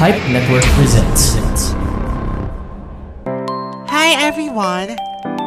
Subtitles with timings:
[0.00, 1.34] Pipe Network presents.
[3.90, 4.96] Hi everyone,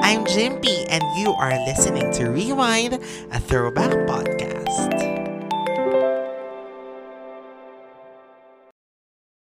[0.03, 2.93] I'm Jimpy and you are listening to Rewind,
[3.31, 5.22] a throwback podcast.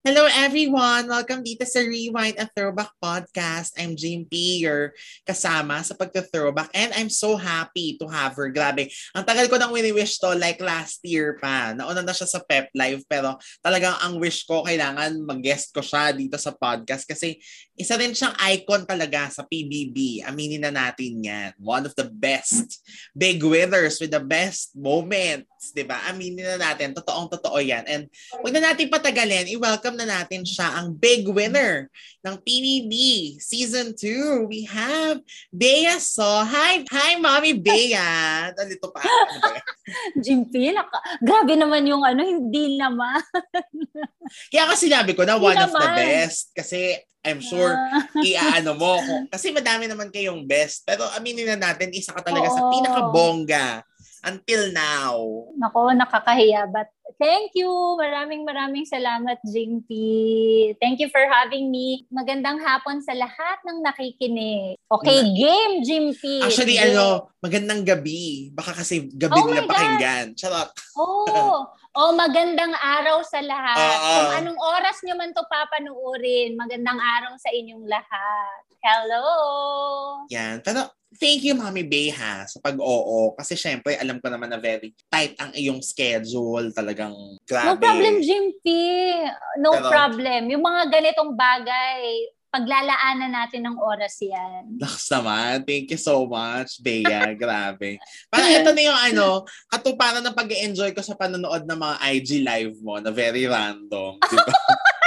[0.09, 1.05] Hello everyone!
[1.05, 3.77] Welcome dito sa Rewind a Throwback Podcast.
[3.77, 8.49] I'm Jimpy, your kasama sa pagka-throwback and I'm so happy to have her.
[8.49, 11.77] Grabe, ang tagal ko nang wini-wish to like last year pa.
[11.77, 16.09] Nauna na siya sa Pep Live pero talagang ang wish ko kailangan mag-guest ko siya
[16.09, 17.37] dito sa podcast kasi
[17.77, 20.25] isa rin siyang icon talaga sa PBB.
[20.25, 21.53] Aminin na natin yan.
[21.61, 22.81] One of the best
[23.13, 25.69] big winners with the best moments.
[25.69, 26.01] Diba?
[26.09, 26.97] Aminin na natin.
[26.97, 27.85] Totoong totoo yan.
[27.85, 28.09] And
[28.41, 29.53] huwag na natin patagalin.
[29.53, 31.91] I-welcome na natin siya ang big winner
[32.23, 32.93] ng PBB
[33.43, 34.47] Season 2.
[34.47, 35.19] We have
[35.51, 36.23] Bea So.
[36.23, 38.07] Hi, hi Mommy Bea.
[38.55, 39.03] Nalito pa.
[40.23, 43.19] Jimpy, naka, grabe naman yung ano, hindi naman.
[44.55, 46.55] Kaya kasi sinabi ko na one of the best.
[46.55, 48.95] Kasi I'm sure uh, iaano mo.
[49.27, 50.87] Kasi madami naman kayong best.
[50.87, 52.55] Pero aminin na natin, isa ka talaga Oo.
[52.55, 53.83] sa pinakabongga
[54.23, 55.15] until now.
[55.55, 56.67] Nako, nakakahiya.
[56.71, 57.69] But thank you.
[57.99, 60.75] Maraming maraming salamat, Jinky.
[60.79, 62.07] Thank you for having me.
[62.11, 64.79] Magandang hapon sa lahat ng nakikinig.
[64.87, 66.43] Okay, Na- game, Jimpy.
[66.43, 66.95] Actually, game.
[66.95, 68.51] ano, magandang gabi.
[68.51, 70.35] Baka kasi gabi oh nila pakinggan.
[70.35, 70.69] Charot.
[70.99, 73.95] Oh, oh, magandang araw sa lahat.
[73.95, 78.61] Uh, Kung anong oras nyo man to papanuorin, magandang araw sa inyong lahat.
[78.79, 79.27] Hello!
[80.31, 80.63] Yan.
[80.63, 83.33] Pero thank you, Mami Bay, ha, sa pag-oo.
[83.33, 86.69] Kasi syempre, alam ko naman na very tight ang iyong schedule.
[86.69, 87.15] Talagang
[87.47, 87.73] grabe.
[87.73, 89.17] No problem, Jimpy.
[89.57, 90.41] No Pero, problem.
[90.53, 94.73] Yung mga ganitong bagay, paglalaanan natin ng oras yan.
[94.83, 95.63] Laks naman.
[95.63, 97.33] Thank you so much, Bea.
[97.37, 98.01] Grabe.
[98.29, 102.29] Parang ito na yung ano, katuparan ng pag enjoy ko sa panonood ng mga IG
[102.41, 104.17] live mo na very random.
[104.17, 104.53] Diba?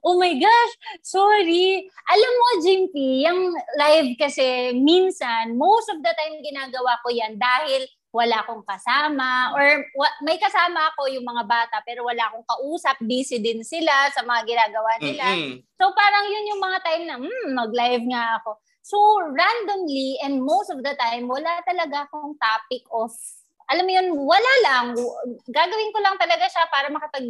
[0.00, 1.84] Oh my gosh, sorry.
[2.08, 7.84] Alam mo, Jimpy, yung live kasi minsan, most of the time ginagawa ko yan dahil
[8.10, 12.98] wala akong kasama or wa- may kasama ako yung mga bata pero wala akong kausap,
[13.06, 15.26] busy din sila sa mga ginagawa nila.
[15.30, 15.54] Mm-hmm.
[15.78, 18.58] So parang yun yung mga time na hmm, mag-live nga ako.
[18.82, 18.98] So
[19.30, 23.14] randomly and most of the time wala talaga akong topic of
[23.70, 24.86] alam mo yun, wala lang.
[25.46, 27.22] Gagawin ko lang talaga siya para makapag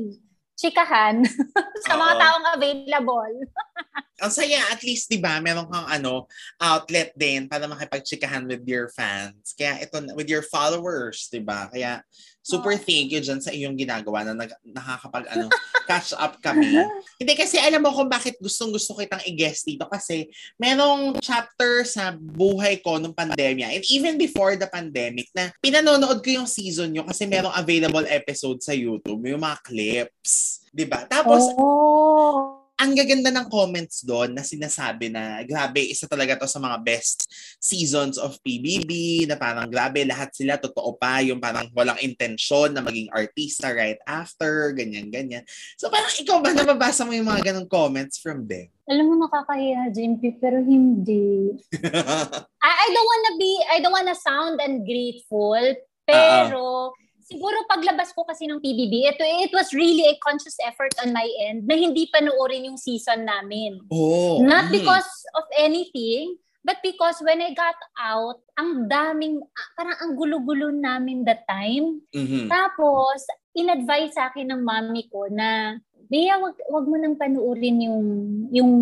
[0.61, 1.25] chikahan
[1.89, 3.35] sa mga taong available.
[4.21, 6.29] Ang saya, at least, di ba, meron kang ano,
[6.61, 9.57] outlet din para makipagchikahan with your fans.
[9.57, 11.73] Kaya ito, with your followers, di ba?
[11.73, 12.05] Kaya,
[12.51, 12.83] super oh.
[12.83, 15.47] thank you dyan sa iyong ginagawa na nag, nakakapag ano,
[15.87, 16.75] catch up kami.
[17.23, 20.27] Hindi kasi alam mo kung bakit gustong gusto kitang i-guest dito kasi
[20.59, 26.43] merong chapter sa buhay ko nung pandemya and even before the pandemic na pinanonood ko
[26.43, 30.67] yung season nyo kasi merong available episode sa YouTube, yung mga clips.
[30.71, 31.07] 'di ba?
[31.07, 36.57] Tapos oh ang gaganda ng comments doon na sinasabi na grabe, isa talaga to sa
[36.57, 37.29] mga best
[37.61, 42.81] seasons of PBB na parang grabe, lahat sila totoo pa, yung parang walang intensyon na
[42.81, 45.45] maging artista right after, ganyan-ganyan.
[45.77, 48.73] So parang ikaw ba nababasa mo yung mga ganong comments from them?
[48.89, 51.61] Alam mo, nakakahiya, JMP, pero hindi.
[52.65, 55.61] I, I don't wanna be, I don't wanna sound ungrateful,
[56.09, 60.91] pero Uh-oh siguro paglabas ko kasi ng PBB, ito, it was really a conscious effort
[60.99, 63.79] on my end na hindi panoorin yung season namin.
[63.87, 64.43] Oh.
[64.43, 64.83] Not mm.
[64.83, 65.07] because
[65.39, 66.35] of anything,
[66.67, 72.03] but because when I got out, ang daming, ah, parang ang gulo-gulo namin that time.
[72.11, 72.51] Mm-hmm.
[72.51, 73.23] Tapos,
[73.55, 75.79] in-advise sa akin ng mami ko na,
[76.11, 78.03] Bea, wag, wag mo nang panuorin yung,
[78.51, 78.73] yung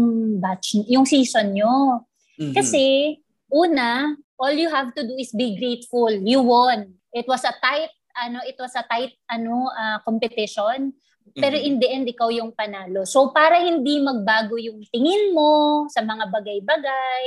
[0.40, 2.08] batch, yung season nyo.
[2.40, 2.56] Mm-hmm.
[2.56, 3.12] Kasi,
[3.52, 6.08] una, all you have to do is be grateful.
[6.08, 6.96] You won.
[7.12, 7.92] It was a tight
[8.24, 10.92] ano it was a tight ano uh, competition
[11.36, 11.68] pero mm-hmm.
[11.68, 13.04] in the end ikaw yung panalo.
[13.04, 17.24] So para hindi magbago yung tingin mo sa mga bagay-bagay,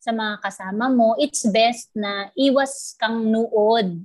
[0.00, 4.00] sa mga kasama mo, it's best na iwas kang nuod.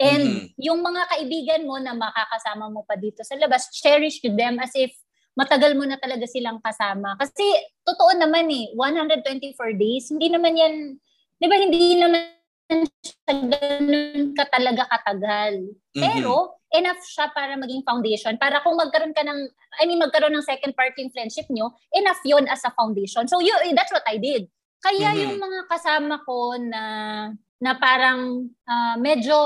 [0.00, 0.46] And mm-hmm.
[0.60, 4.92] yung mga kaibigan mo na makakasama mo pa dito sa labas, cherish them as if
[5.36, 7.16] matagal mo na talaga silang kasama.
[7.16, 7.44] Kasi
[7.84, 10.74] totoo naman eh, 124 days, hindi naman yan,
[11.40, 12.39] di ba hindi naman
[13.02, 15.70] siya ganun ka talaga katagal.
[15.94, 16.02] Mm-hmm.
[16.02, 18.38] Pero, enough siya para maging foundation.
[18.38, 19.40] Para kung magkaroon ka ng,
[19.82, 23.26] I mean, magkaroon ng second party in friendship nyo, enough yon as a foundation.
[23.26, 24.46] So, you, that's what I did.
[24.80, 25.22] Kaya mm-hmm.
[25.26, 26.82] yung mga kasama ko na
[27.60, 29.36] na parang uh, medyo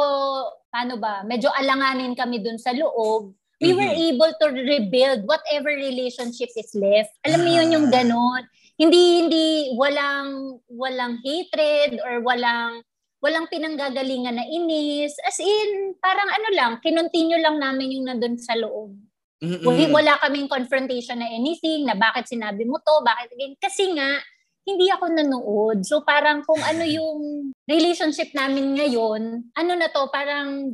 [0.71, 3.79] ano ba, medyo alanganin kami dun sa loob, we mm-hmm.
[3.79, 7.11] were able to rebuild whatever relationship is left.
[7.27, 7.93] Alam mo yun yung ah.
[8.03, 8.43] ganun.
[8.75, 9.47] Hindi hindi
[9.79, 12.83] walang walang hatred or walang
[13.25, 15.17] walang pinanggagalingan na inis.
[15.25, 18.93] As in, parang ano lang, kinontinue lang namin yung nandun sa loob.
[19.41, 19.93] Mm-mm.
[19.93, 23.57] Wala kaming confrontation na anything, na bakit sinabi mo to, bakit again.
[23.57, 24.21] Kasi nga,
[24.69, 25.79] hindi ako nanood.
[25.85, 30.69] So parang kung ano yung relationship namin ngayon, ano na to, parang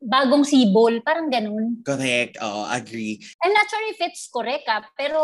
[0.00, 1.80] bagong sibol, parang ganun.
[1.84, 3.20] Correct, oo, agree.
[3.44, 5.20] I'm not sure if it's correct ah, pero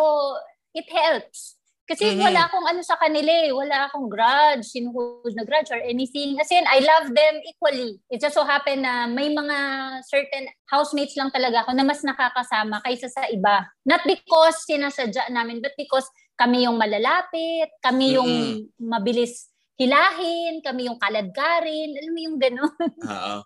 [0.72, 1.57] it helps.
[1.88, 2.20] Kasi mm-hmm.
[2.20, 3.48] wala akong ano sa kanila eh.
[3.48, 6.36] Wala akong grudge, sinuhod na grudge or anything.
[6.36, 7.96] Kasi I love them equally.
[8.12, 9.56] It just so happen na may mga
[10.04, 13.64] certain housemates lang talaga ako na mas nakakasama kaysa sa iba.
[13.88, 16.04] Not because sinasadya namin, but because
[16.36, 18.84] kami yung malalapit, kami yung mm-hmm.
[18.84, 22.92] mabilis hilahin, kami yung kaladkarin, alam mo yung gano'n.
[23.14, 23.36] Oo.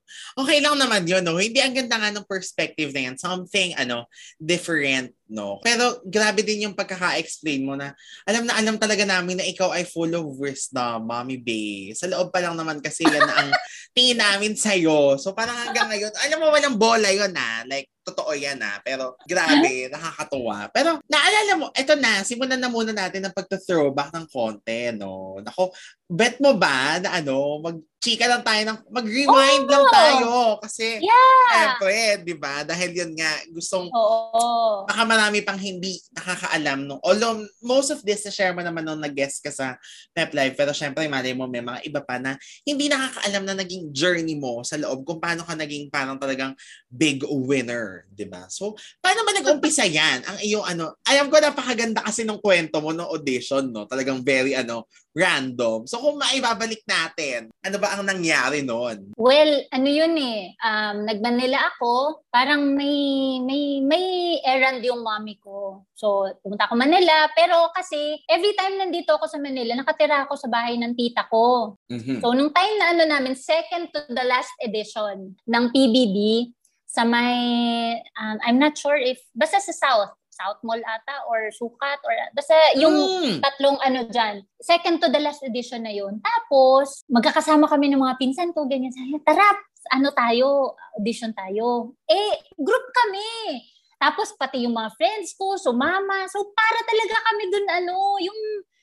[0.40, 1.36] Okay lang naman yun, no?
[1.36, 3.16] Hindi ang ganda nga ng perspective na yan.
[3.20, 4.08] Something, ano,
[4.40, 5.58] different no?
[5.64, 7.96] Pero grabe din yung pagkaka-explain mo na
[8.28, 11.96] alam na alam talaga namin na ikaw ay full of wisdom, Mommy Bay.
[11.96, 13.48] Sa loob pa lang naman kasi yan ang
[13.96, 15.16] tingin namin sa'yo.
[15.16, 17.64] So parang hanggang ngayon, alam mo walang bola yun na.
[17.64, 18.82] Like, totoo yan na.
[18.82, 20.70] Pero grabe, nakakatuwa.
[20.74, 25.38] Pero naalala mo, eto na, simulan na muna natin ang pagta-throwback ng konti, no?
[25.40, 25.70] Nako,
[26.10, 30.30] bet mo ba na ano, mag chika lang tayo ng, mag-rewind oh, lang tayo.
[30.58, 31.46] Kasi, yeah.
[31.54, 32.66] syempre, di ba?
[32.66, 34.82] Dahil yun nga, gustong, oh.
[34.90, 36.90] baka marami pang hindi nakakaalam.
[36.90, 36.98] No?
[37.06, 39.78] Although, most of this, na-share mo naman nung nag-guest ka sa
[40.10, 40.58] Pep Live.
[40.58, 42.34] Pero syempre, malay mo, may mga iba pa na
[42.66, 46.58] hindi nakakaalam na naging journey mo sa loob kung paano ka naging parang talagang
[46.90, 48.10] big winner.
[48.10, 48.50] Di ba?
[48.50, 50.26] So, paano ba nag-umpisa yan?
[50.26, 53.86] Ang iyong ano, alam ko napakaganda kasi ng kwento mo ng audition, no?
[53.86, 55.84] Talagang very, ano, random.
[55.84, 59.12] So kung maibabalik natin, ano ba ang nangyari noon?
[59.20, 65.84] Well, ano yun eh, um, nagmanila ako, parang may, may, may errand yung mommy ko.
[65.92, 70.48] So, pumunta ako Manila, pero kasi every time nandito ako sa Manila, nakatira ako sa
[70.48, 71.76] bahay ng tita ko.
[71.92, 72.24] Mm-hmm.
[72.24, 76.50] So, nung time na ano namin, second to the last edition ng PBB,
[76.92, 82.00] sa may, um, I'm not sure if, basta sa South, South Mall ata or Sukat
[82.08, 83.44] or basta yung mm.
[83.44, 84.40] tatlong ano dyan.
[84.58, 86.18] Second to the last edition na yun.
[86.24, 88.90] Tapos, magkakasama kami ng mga pinsan ko, ganyan.
[88.90, 89.44] Sabi, tara,
[89.92, 91.92] ano tayo, audition tayo.
[92.08, 93.60] Eh, group kami.
[94.02, 96.26] Tapos pati yung mga friends ko, sumama.
[96.26, 98.40] So para talaga kami dun ano, yung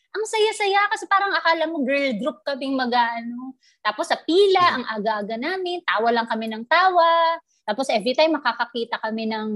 [0.09, 3.59] ang saya-saya kasi parang akala mo girl group kaming mag-ano.
[3.83, 7.37] Tapos sa pila, ang aga-aga namin, tawa lang kami ng tawa.
[7.69, 9.49] Tapos every time makakakita kami ng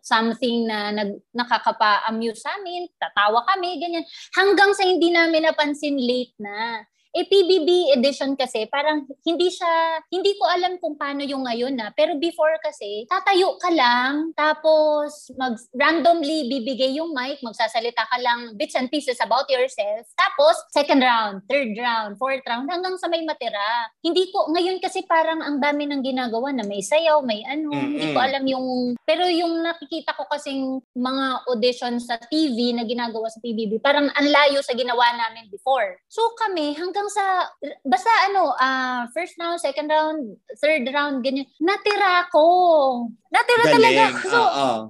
[0.00, 4.08] something na nag, nakakapa-amuse sa amin, tatawa kami, ganyan.
[4.32, 6.88] Hanggang sa hindi namin napansin late na.
[7.10, 11.90] Eh, PBB edition kasi, parang hindi siya, hindi ko alam kung paano yung ngayon na.
[11.90, 18.54] Pero before kasi, tatayo ka lang, tapos mag randomly bibigay yung mic, magsasalita ka lang
[18.54, 20.06] bits and pieces about yourself.
[20.14, 23.90] Tapos, second round, third round, fourth round, hanggang sa may matira.
[24.02, 27.90] Hindi ko, ngayon kasi parang ang dami ng ginagawa na may sayaw, may ano, mm-hmm.
[27.90, 28.66] hindi ko alam yung,
[29.02, 34.28] pero yung nakikita ko kasing mga audition sa TV na ginagawa sa PBB, parang ang
[34.28, 35.98] layo sa ginawa namin before.
[36.06, 37.48] So kami, hanggang hanggang sa,
[37.80, 41.48] basta ano, uh, first round, second round, third round, ganyan.
[41.56, 43.08] Natira ko.
[43.32, 43.74] Natira Galing.
[43.80, 44.28] talaga ako.
[44.28, 44.80] So, uh-uh.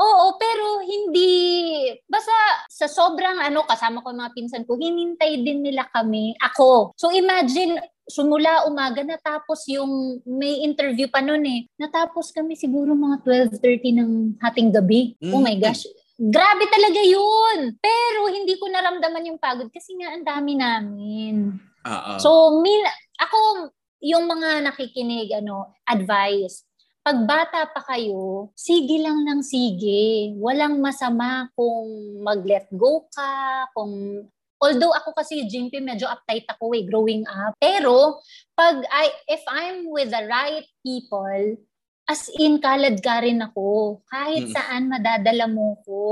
[0.00, 1.28] Oo, pero hindi,
[2.08, 2.32] basta
[2.72, 6.96] sa sobrang ano, kasama ko mga pinsan ko, hinintay din nila kami, ako.
[6.96, 7.76] So imagine,
[8.08, 11.60] sumula umaga, natapos yung, may interview pa noon eh.
[11.76, 15.20] Natapos kami siguro mga 12.30 ng hating gabi.
[15.20, 15.34] Mm-hmm.
[15.36, 15.62] Oh my mm.
[15.68, 15.84] gosh.
[16.20, 17.80] Grabe talaga yun.
[17.80, 21.56] Pero hindi ko naramdaman yung pagod kasi nga ang dami namin.
[21.84, 22.18] Uh-uh.
[22.20, 22.82] So, min,
[23.16, 23.70] ako,
[24.00, 26.64] yung mga nakikinig, ano, advice,
[27.00, 30.36] pag bata pa kayo, sige lang ng sige.
[30.36, 34.24] Walang masama kung mag-let go ka, kung
[34.60, 37.56] Although ako kasi, Jimpy, medyo uptight ako eh, growing up.
[37.56, 38.20] Pero,
[38.52, 41.56] pag I, if I'm with the right people,
[42.10, 44.02] as in kalad ka rin ako.
[44.10, 44.52] Kahit mm.
[44.52, 46.02] saan madadala mo ko.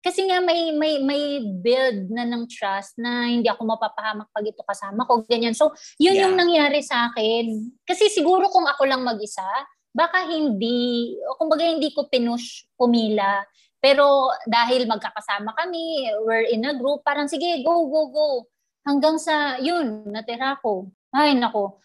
[0.00, 4.64] Kasi nga may may may build na ng trust na hindi ako mapapahamak pag ito
[4.64, 5.52] kasama ko ganyan.
[5.52, 6.24] So, yun yeah.
[6.28, 7.68] yung nangyari sa akin.
[7.84, 9.44] Kasi siguro kung ako lang mag-isa,
[9.92, 13.44] baka hindi, o kumbaga hindi ko pinush pumila.
[13.80, 18.28] Pero dahil magkakasama kami, we're in a group, parang sige, go, go, go.
[18.84, 20.88] Hanggang sa, yun, natira ko.
[21.12, 21.80] Ay, nako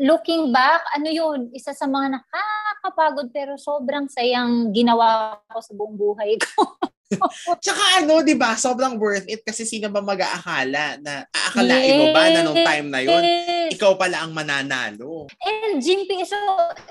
[0.00, 5.96] looking back, ano yun, isa sa mga nakakapagod pero sobrang sayang ginawa ko sa buong
[5.96, 6.64] buhay ko.
[7.64, 8.54] Tsaka ano, 'di ba?
[8.54, 11.98] Sobrang worth it kasi sino ba mag-aakala na aakalain yes.
[11.98, 13.22] mo ba na nung time na 'yon,
[13.74, 15.26] ikaw pala ang mananalo.
[15.42, 16.38] And Jimpy, so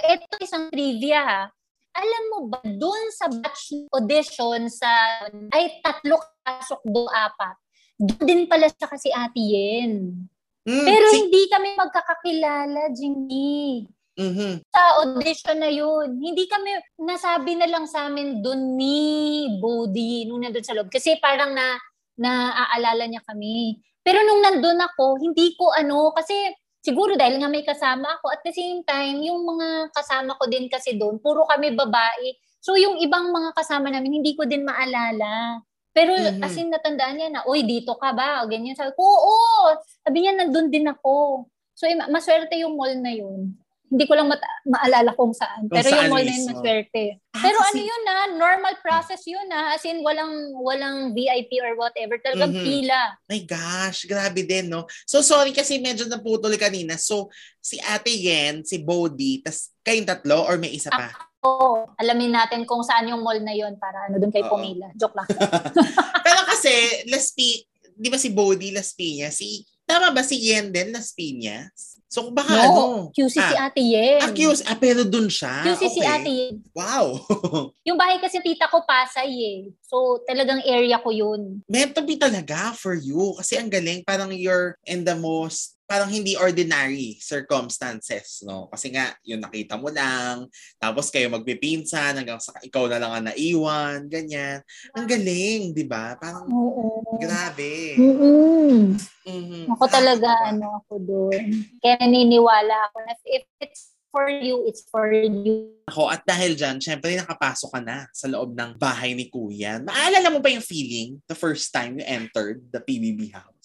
[0.03, 1.47] ito isang trivia.
[1.95, 7.55] Alam mo ba, doon sa batch audition sa ay tatlo kasok do apat.
[7.99, 10.15] Doon din pala sa kasi Ate Yen.
[10.63, 13.83] Mm, Pero si- hindi kami magkakakilala, Jimmy.
[14.19, 14.53] Mm-hmm.
[14.67, 16.19] Sa audition na yun.
[16.19, 20.91] Hindi kami, nasabi na lang sa amin dun ni Bodhi nung nandun sa loob.
[20.91, 21.79] Kasi parang na,
[22.19, 23.79] naaalala niya kami.
[24.03, 26.35] Pero nung nandun ako, hindi ko ano, kasi
[26.83, 30.67] siguro dahil nga may kasama ako, at the same time, yung mga kasama ko din
[30.67, 32.35] kasi doon, puro kami babae.
[32.59, 35.63] So yung ibang mga kasama namin, hindi ko din maalala.
[35.95, 36.43] Pero mm-hmm.
[36.43, 38.43] as in natandaan niya na, uy, dito ka ba?
[38.43, 38.75] O ganyan.
[38.75, 39.79] Sabi ko, oo.
[40.03, 41.47] Sabi niya, nandun din ako.
[41.71, 43.55] So maswerte yung mall na yun
[43.89, 45.65] hindi ko lang mata- maalala kung saan.
[45.65, 47.03] Kung Pero saan yung mall na yun maswerte.
[47.33, 47.69] Ah, Pero kasi...
[47.73, 49.73] ano yun na, normal process yun na.
[49.73, 52.21] As in, walang, walang VIP or whatever.
[52.21, 52.69] Talagang mm-hmm.
[52.69, 53.01] pila.
[53.25, 54.85] My gosh, grabe din, no?
[55.09, 57.01] So, sorry kasi medyo naputol kanina.
[57.01, 61.09] So, si Ate Yen, si Bodhi, tas kayong tatlo or may isa pa?
[61.41, 64.53] Ako, alamin natin kung saan yung mall na yun para ano doon kay Oo.
[64.53, 64.93] Pumila.
[64.93, 65.27] Joke lang.
[66.25, 67.65] Pero kasi, Las P,
[67.97, 69.41] di ba si Bodhi Las Piñas?
[69.41, 71.98] Si, tama ba si Yen din Las Piñas?
[72.09, 72.85] So baka no, ano?
[73.13, 74.19] QC ah, si Ate Yen.
[74.25, 74.65] Ah, QC.
[74.65, 75.61] Ah, pero dun siya?
[75.61, 75.93] QC okay.
[75.93, 76.53] si Ate Yen.
[76.73, 77.21] Wow.
[77.87, 79.59] yung bahay kasi tita ko Pasay eh.
[79.85, 81.61] So talagang area ko yun.
[81.69, 83.37] Meant to be talaga for you.
[83.37, 88.69] Kasi ang galing, parang you're in the most parang hindi ordinary circumstances, no?
[88.69, 90.45] Kasi nga, yung nakita mo lang,
[90.77, 94.61] tapos kayo magpipinsan hanggang sa ikaw na lang ang naiwan, ganyan.
[94.93, 96.13] Ang galing, di ba?
[96.21, 97.17] Parang, Oo.
[97.17, 97.97] grabe.
[97.97, 99.01] Mm-mm.
[99.25, 99.65] Mm-hmm.
[99.73, 101.65] Ako talaga, ah, ano ako doon.
[101.81, 105.73] Kaya naniniwala ako na if it's for you, it's for you.
[105.89, 109.81] Ako, at dahil dyan, syempre nakapasok ka na sa loob ng bahay ni Kuya.
[109.81, 113.58] Maalala mo ba yung feeling the first time you entered the PBB house?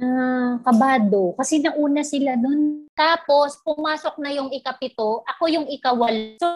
[0.00, 2.86] Uh, kabado kasi nauna sila nun.
[2.94, 6.38] Tapos, pumasok na yung ikapito, ako yung ikawal.
[6.38, 6.48] So,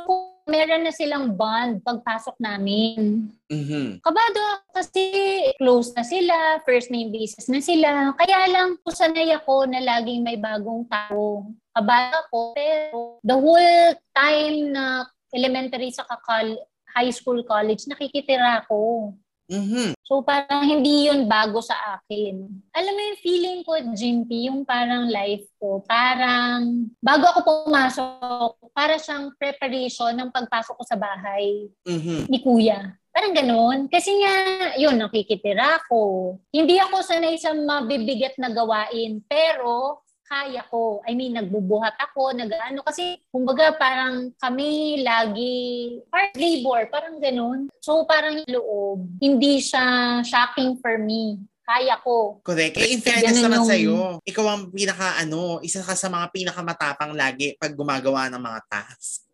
[0.48, 3.28] meron na silang bond pagpasok namin.
[3.52, 4.00] Mm-hmm.
[4.00, 4.42] Kabado
[4.72, 5.04] kasi
[5.60, 8.16] close na sila, first name basis na sila.
[8.16, 11.52] Kaya lang, sanay ako na laging may bagong tao.
[11.76, 15.04] Kabado ako, pero the whole time na
[15.34, 16.08] elementary sa
[16.96, 19.12] high school, college, nakikitira ako.
[19.48, 19.96] Mm-hmm.
[20.04, 22.48] So parang hindi yun bago sa akin.
[22.76, 29.00] Alam mo yung feeling ko, Jimpy, yung parang life ko, parang bago ako pumasok, para
[29.00, 32.28] siyang preparation ng pagpasok ko sa bahay mm-hmm.
[32.28, 32.92] ni kuya.
[33.18, 33.78] Parang ganun.
[33.90, 34.34] Kasi nga,
[34.78, 36.36] yun, nakikitira ko.
[36.54, 39.18] Hindi ako sanay sa mabibigat na gawain.
[39.26, 41.00] Pero, kaya ko.
[41.08, 42.84] I mean, nagbubuhat ako, nag-ano.
[42.84, 45.56] Kasi, kumbaga, parang kami lagi
[46.12, 47.72] hard labor, parang ganun.
[47.80, 52.40] So, parang loob, hindi siya shocking for me kaya ko.
[52.40, 52.80] Correct.
[52.80, 53.68] Eh, in fairness naman yung...
[53.68, 58.60] sa'yo, ikaw ang pinaka, ano, isa ka sa mga pinakamatapang lagi pag gumagawa ng mga
[58.72, 59.28] task.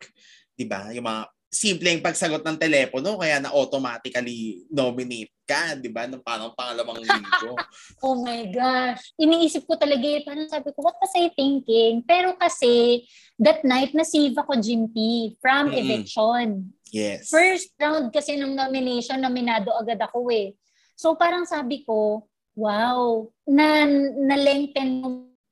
[0.58, 0.90] 'Di ba?
[0.90, 6.10] Yung mga simpleng pagsagot ng telepono kaya na automatically nominate ka, di ba?
[6.10, 7.54] Nung parang pangalawang linggo.
[8.02, 9.14] oh my gosh.
[9.14, 12.02] Iniisip ko talaga, eh, parang sabi ko, what was I thinking?
[12.02, 13.06] Pero kasi,
[13.38, 15.78] that night, na-save ako, Jimpy, from mm-hmm.
[15.78, 16.74] eviction.
[16.90, 17.30] Yes.
[17.30, 20.58] First round kasi ng nomination, nominado agad ako eh.
[20.98, 22.26] So parang sabi ko,
[22.58, 25.02] wow, na, na-lengthen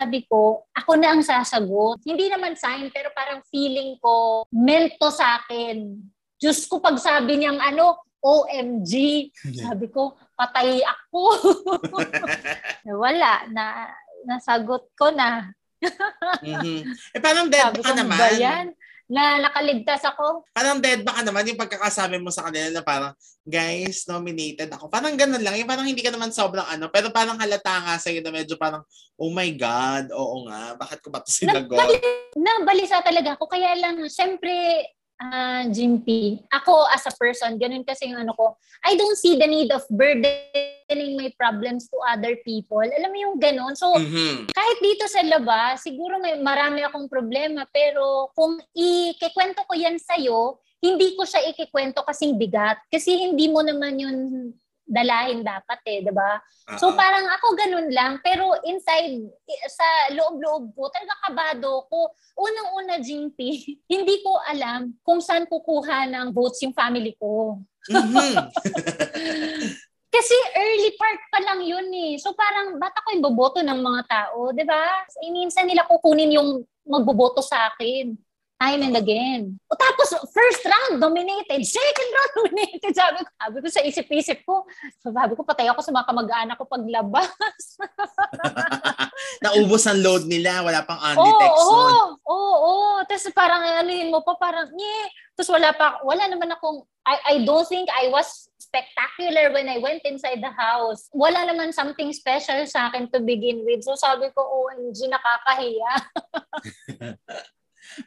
[0.03, 2.03] sabi ko, ako na ang sasagot.
[2.03, 5.95] Hindi naman sign, pero parang feeling ko, mento sa akin.
[6.43, 9.31] Diyos ko, pag sabi niyang ano, OMG,
[9.63, 11.23] sabi ko, patay ako.
[13.07, 13.95] Wala, na,
[14.27, 15.55] nasagot ko na.
[16.43, 16.81] mm-hmm.
[17.15, 18.19] Eh, parang dead sabi ka naman.
[18.19, 18.75] Ba yan?
[19.13, 20.49] Na nakaligtas ako.
[20.57, 23.13] Parang dead ba ka naman yung pagkakasabi mo sa kanila na parang,
[23.45, 24.89] guys, nominated ako.
[24.89, 25.61] Parang ganun lang.
[25.61, 28.81] Yung parang hindi ka naman sobrang ano, pero parang halata nga sa'yo na medyo parang,
[29.21, 31.77] oh my God, oo nga, bakit ko ba ito sinagot?
[32.33, 33.53] Nabalisa talaga ako.
[33.53, 34.81] Kaya lang, syempre,
[35.23, 39.47] uh, Jimpy, ako as a person, ganun kasi yung ano ko, I don't see the
[39.47, 42.83] need of burdening my problems to other people.
[42.83, 43.79] Alam mo yung ganun?
[43.79, 44.51] So, mm-hmm.
[44.51, 50.59] kahit dito sa labas, siguro may marami akong problema, pero kung ikikwento ko yan sa'yo,
[50.83, 52.83] hindi ko siya ikikwento kasing bigat.
[52.91, 54.17] Kasi hindi mo naman yun
[54.87, 56.39] dalahin dapat eh, 'di ba?
[56.39, 56.79] Uh-huh.
[56.79, 59.23] So parang ako ganun lang, pero inside
[59.71, 62.13] sa loob-loob ko, talaga kabado ko.
[62.39, 63.39] Unang-una, GP,
[63.95, 67.63] hindi ko alam kung saan kukuha ng votes yung family ko.
[67.91, 68.35] Mm-hmm.
[70.13, 72.21] Kasi early part pa lang yun eh.
[72.21, 75.09] So parang, ba't ako yung boboto ng mga tao, di ba?
[75.25, 78.13] Minsan nila kukunin yung magboboto sa akin
[78.63, 79.59] time and again.
[79.67, 81.59] O tapos, first round, dominated.
[81.67, 82.93] Second round, dominated.
[82.95, 84.63] Sabi ko, sabi ko sa isip-isip ko,
[85.03, 87.63] sabi ko, patay ako sa mga kamag-anak ko paglabas.
[89.45, 92.97] Naubos ang load nila, wala pang undetect oh, Oo, oo, oo.
[93.11, 95.11] Tapos parang anuhin mo pa, parang, nye.
[95.35, 99.83] Tapos wala pa, wala naman akong, I, I don't think I was spectacular when I
[99.83, 101.11] went inside the house.
[101.11, 103.83] Wala naman something special sa akin to begin with.
[103.83, 105.93] So sabi ko, OMG, nakakahiya.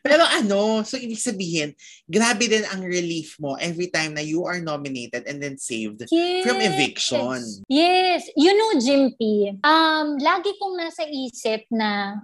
[0.06, 1.74] Pero ano, so ibig sabihin,
[2.06, 6.44] grabe din ang relief mo every time na you are nominated and then saved yes.
[6.46, 7.39] from eviction.
[7.70, 8.25] Yes.
[8.38, 12.22] You know, Jimpy, um, lagi kong nasa isip na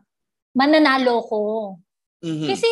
[0.56, 1.42] mananalo ko.
[2.22, 2.50] Mm-hmm.
[2.50, 2.70] Kasi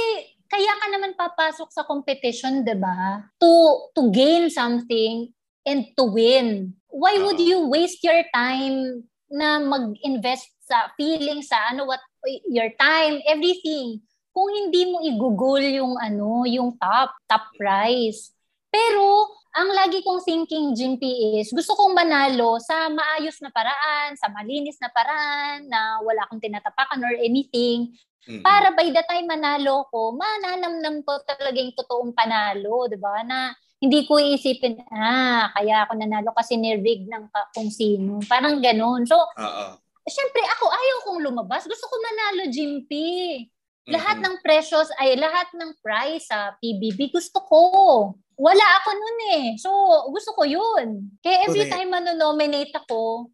[0.50, 3.30] kaya ka naman papasok sa competition, 'di ba?
[3.38, 3.52] To
[3.94, 5.30] to gain something
[5.66, 6.74] and to win.
[6.90, 12.02] Why would you waste your time na mag-invest sa feeling sa ano what
[12.50, 14.02] your time, everything
[14.40, 18.32] kung hindi mo igugol yung ano, yung top, top prize.
[18.72, 24.32] Pero ang lagi kong thinking, Jimpy, is gusto kong manalo sa maayos na paraan, sa
[24.32, 27.92] malinis na paraan, na wala akong tinatapakan or anything.
[28.24, 28.40] Mm-hmm.
[28.40, 33.20] Para by the time manalo ko, mananamnam ko talaga yung totoong panalo, di ba?
[33.28, 33.52] Na
[33.84, 38.24] hindi ko iisipin, ah, kaya ako nanalo kasi nirig ng kung sino.
[38.24, 39.04] Parang ganun.
[39.04, 39.76] So, Uh-oh.
[40.08, 41.68] syempre ako, ayaw kong lumabas.
[41.68, 43.44] Gusto ko manalo, Jimpy.
[43.90, 47.62] Lahat ng precious, ay lahat ng prize sa PBB, gusto ko
[48.40, 49.46] wala ako nun eh.
[49.60, 49.70] So,
[50.16, 51.12] gusto ko yun.
[51.20, 51.76] Kaya every Correct.
[51.76, 53.28] time manonominate ako,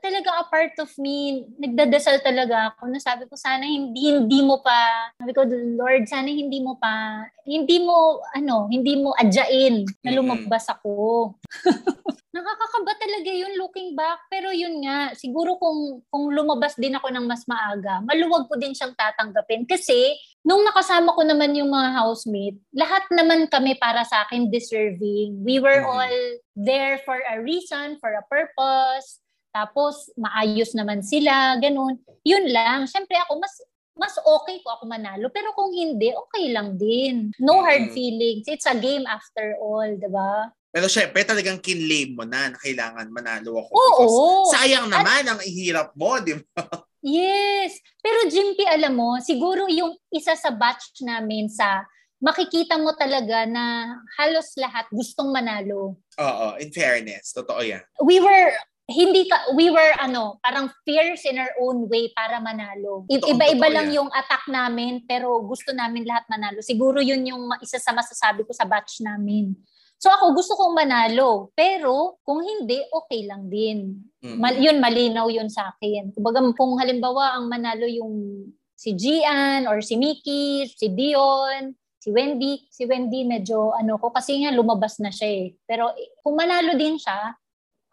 [0.00, 4.62] talaga a part of me, nagdadasal talaga ako na sabi ko, sana hindi, hindi mo
[4.62, 5.42] pa, sabi ko,
[5.78, 11.34] Lord, sana hindi mo pa, hindi mo, ano, hindi mo adyain na lumabas ako.
[12.34, 14.26] Nakakakaba talaga yun looking back.
[14.26, 18.74] Pero yun nga, siguro kung, kung lumabas din ako ng mas maaga, maluwag ko din
[18.74, 19.62] siyang tatanggapin.
[19.62, 25.46] Kasi, nung nakasama ko naman yung mga housemate, lahat naman kami para sa akin deserving.
[25.46, 26.18] We were all
[26.58, 29.23] there for a reason, for a purpose.
[29.54, 31.94] Tapos, maayos naman sila, ganun.
[32.26, 32.90] Yun lang.
[32.90, 33.54] Siyempre ako, mas
[33.94, 35.30] mas okay ko ako manalo.
[35.30, 37.30] Pero kung hindi, okay lang din.
[37.38, 38.42] No hard feelings.
[38.50, 40.50] It's a game after all, di ba?
[40.74, 43.70] Pero syempre, talagang kinlame mo na na kailangan manalo ako.
[43.70, 44.14] Oo.
[44.50, 46.42] sayang naman At, ang ihirap mo, di ba?
[47.04, 47.84] Yes.
[48.00, 51.84] Pero Jimpy, alam mo, siguro yung isa sa batch namin sa
[52.16, 56.00] makikita mo talaga na halos lahat gustong manalo.
[56.16, 57.36] Oo, in fairness.
[57.36, 57.84] Totoo yan.
[58.00, 63.08] We were hindi ka we were ano parang fierce in our own way para manalo
[63.08, 64.04] I- iba-iba lang yan.
[64.04, 68.52] yung attack namin pero gusto namin lahat manalo siguro yun yung isa sa masasabi ko
[68.52, 69.56] sa batch namin
[70.04, 74.04] So ako gusto kong manalo, pero kung hindi, okay lang din.
[74.20, 74.36] Mm-hmm.
[74.36, 76.12] Mal- yun, malinaw yun sa akin.
[76.12, 78.44] Kumbaga, kung halimbawa ang manalo yung
[78.76, 84.44] si Gian or si Mickey, si Dion, si Wendy, si Wendy medyo ano ko kasi
[84.44, 85.56] nga lumabas na siya eh.
[85.64, 85.88] Pero
[86.20, 87.32] kung manalo din siya,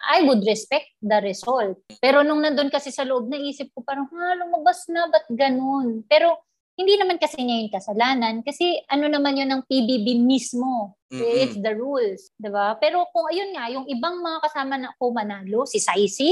[0.07, 1.77] I would respect the result.
[2.01, 6.01] Pero nung nandun kasi sa loob, naisip ko parang, ha, lumabas na, ba't ganun?
[6.09, 6.41] Pero
[6.79, 10.97] hindi naman kasi niya yung kasalanan kasi ano naman yun ng PBB mismo.
[11.11, 11.41] Mm-hmm.
[11.43, 12.79] It's the rules, 'di ba?
[12.79, 16.31] Pero kung ayun nga, yung ibang mga kasama na ko manalo, si Saisi,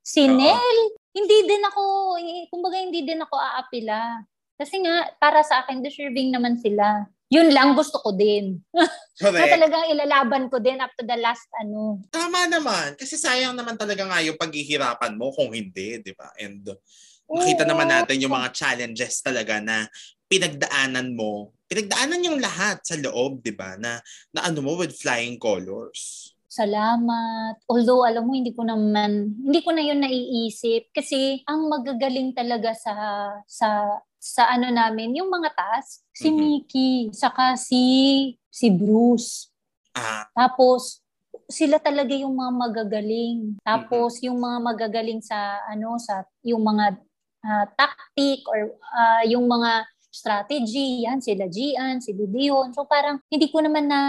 [0.00, 0.38] si Uh-oh.
[0.38, 0.78] Nel,
[1.10, 1.82] hindi din ako,
[2.48, 4.22] kumbaga hindi din ako aapila.
[4.60, 7.08] Kasi nga, para sa akin, deserving naman sila.
[7.30, 8.58] Yun lang gusto ko din.
[9.20, 9.38] Correct.
[9.38, 12.02] na talagang ilalaban ko din up to the last ano.
[12.10, 12.98] Tama naman.
[12.98, 16.32] Kasi sayang naman talaga nga yung paghihirapan mo kung hindi, di ba?
[16.40, 16.66] And
[17.30, 19.86] Nakita naman natin yung mga challenges talaga na
[20.26, 21.54] pinagdaanan mo.
[21.70, 23.78] Pinagdaanan yung lahat sa loob, di ba?
[23.78, 24.02] Na,
[24.34, 26.34] na ano mo with flying colors.
[26.50, 27.62] Salamat.
[27.70, 30.90] Although, alam mo, hindi ko naman, hindi ko na yun naiisip.
[30.90, 32.94] Kasi, ang magagaling talaga sa,
[33.46, 33.86] sa,
[34.18, 36.42] sa ano namin, yung mga task, si mm-hmm.
[36.42, 37.84] Mickey, saka si,
[38.50, 39.54] si Bruce.
[39.94, 40.26] Ah.
[40.34, 41.06] Tapos,
[41.46, 43.58] sila talaga yung mga magagaling.
[43.62, 44.26] Tapos mm-hmm.
[44.30, 46.94] yung mga magagaling sa ano sa yung mga
[47.42, 52.74] uh, tactic or uh, yung mga strategy, yan, sila Gian, si Dion.
[52.74, 54.00] So parang hindi ko naman na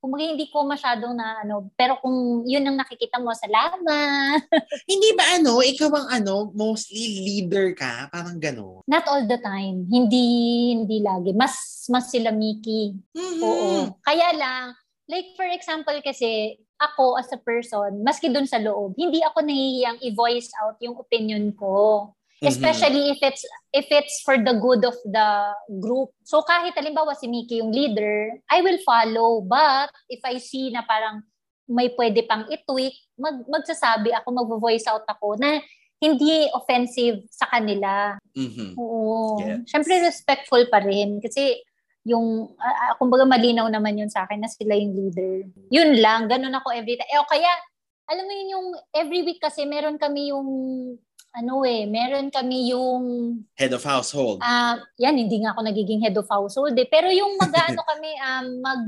[0.00, 4.40] kung hindi ko masyadong na ano, pero kung yun ang nakikita mo, salamat.
[4.90, 8.08] hindi ba ano, ikaw ang ano, mostly leader ka?
[8.08, 8.80] Parang gano'n?
[8.88, 9.84] Not all the time.
[9.92, 10.24] Hindi,
[10.72, 11.36] hindi lagi.
[11.36, 12.96] Mas, mas sila Mickey.
[13.12, 13.44] Mm-hmm.
[13.44, 13.92] Oo.
[14.00, 14.72] Kaya lang,
[15.04, 20.00] like for example kasi, ako as a person, maski dun sa loob, hindi ako nahihiyang
[20.00, 22.08] i-voice out yung opinion ko.
[22.40, 22.56] Mm-hmm.
[22.56, 23.20] Especially mm-hmm.
[23.20, 23.44] if it's
[23.76, 25.28] if it's for the good of the
[25.76, 26.08] group.
[26.24, 29.44] So kahit halimbawa si Mickey yung leader, I will follow.
[29.44, 31.20] But if I see na parang
[31.70, 35.62] may pwede pang i-tweak, mag, magsasabi ako, mag-voice out ako na
[36.00, 38.16] hindi offensive sa kanila.
[38.32, 38.74] Mm-hmm.
[38.80, 39.38] Oo.
[39.38, 39.68] Yes.
[39.68, 41.60] Siyempre respectful pa rin kasi
[42.08, 45.44] yung, uh, kumbaga malinaw naman yun sa akin na sila yung leader.
[45.68, 47.10] Yun lang, ganun ako every time.
[47.12, 47.52] Eh, o kaya,
[48.08, 50.48] alam mo yun yung every week kasi meron kami yung
[51.30, 53.02] ano eh, meron kami yung
[53.54, 54.42] head of household.
[54.42, 58.10] Ah, uh, yan hindi nga ako nagiging head of household eh, pero yung mag-ano kami
[58.18, 58.82] um mag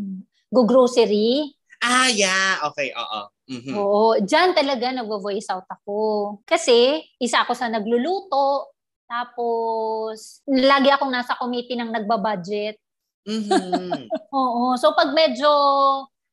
[0.53, 1.55] go grocery.
[1.83, 2.63] Ah, yeah.
[2.71, 3.21] Okay, oo.
[3.51, 3.75] Mm-hmm.
[3.75, 6.39] Oo, diyan talaga nagvo-voice out ako.
[6.47, 8.71] Kasi isa ako sa nagluluto,
[9.13, 12.81] Tapos, lagi akong nasa committee ng nagbabudget.
[13.29, 14.09] Mm-hmm.
[14.41, 14.73] Oo.
[14.81, 15.53] So, pag medyo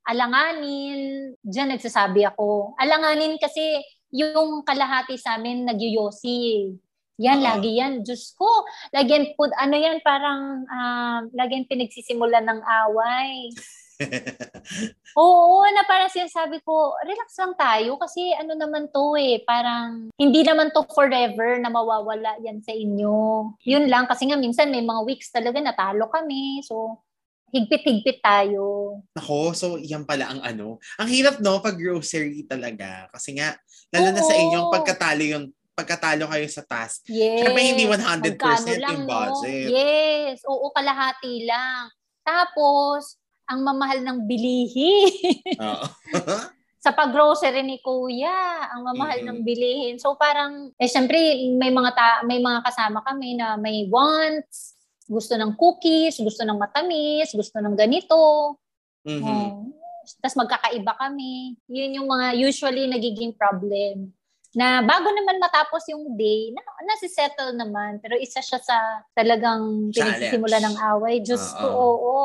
[0.08, 2.80] alanganin, dyan nagsasabi ako.
[2.80, 6.74] Alanganin kasi yung kalahati sa amin nagyoyosi.
[7.20, 7.50] Yan, uh-huh.
[7.60, 8.02] lagi yan.
[8.02, 8.48] Diyos ko,
[8.96, 13.52] lagi yan, put, ano yan, parang, uh, lagi yan pinagsisimulan ng away.
[15.20, 20.40] Oo, na para sinasabi ko, relax lang tayo kasi ano naman to eh, parang hindi
[20.48, 23.52] naman to forever na mawawala yan sa inyo.
[23.68, 26.64] Yun lang, kasi nga minsan may mga weeks talaga natalo kami.
[26.64, 27.04] So,
[27.52, 28.96] higpit-higpit tayo.
[29.18, 30.78] Ako, so yan pala ang ano.
[31.02, 33.10] Ang hirap no, pag grocery talaga.
[33.12, 33.58] Kasi nga,
[33.94, 34.16] lalo Oo.
[34.16, 37.08] na sa inyong pagkatalo yung pagkatalo kayo sa task.
[37.08, 37.40] Yes.
[37.40, 38.36] Siyempre hindi 100%
[38.84, 39.68] lang, yung budget.
[39.68, 39.72] No?
[39.72, 40.38] Yes.
[40.44, 41.88] Oo, kalahati lang.
[42.20, 43.16] Tapos,
[43.48, 45.08] ang mamahal ng bilihin.
[46.84, 49.36] sa pag-grocery ni Kuya, ang mamahal mm-hmm.
[49.36, 49.96] ng bilihin.
[50.00, 51.20] So parang eh syempre
[51.60, 56.56] may mga ta- may mga kasama kami na may wants, gusto ng cookies, gusto ng
[56.56, 58.56] matamis, gusto ng ganito.
[59.04, 59.28] Mm-hmm.
[59.28, 59.79] Oh.
[60.18, 61.60] Tapos magkakaiba kami.
[61.70, 64.10] Yun yung mga usually nagiging problem.
[64.58, 68.02] Na bago naman matapos yung day, na, nasisettle naman.
[68.02, 71.22] Pero isa siya sa talagang pinagsisimula ng away.
[71.22, 72.16] Diyos ko, oo.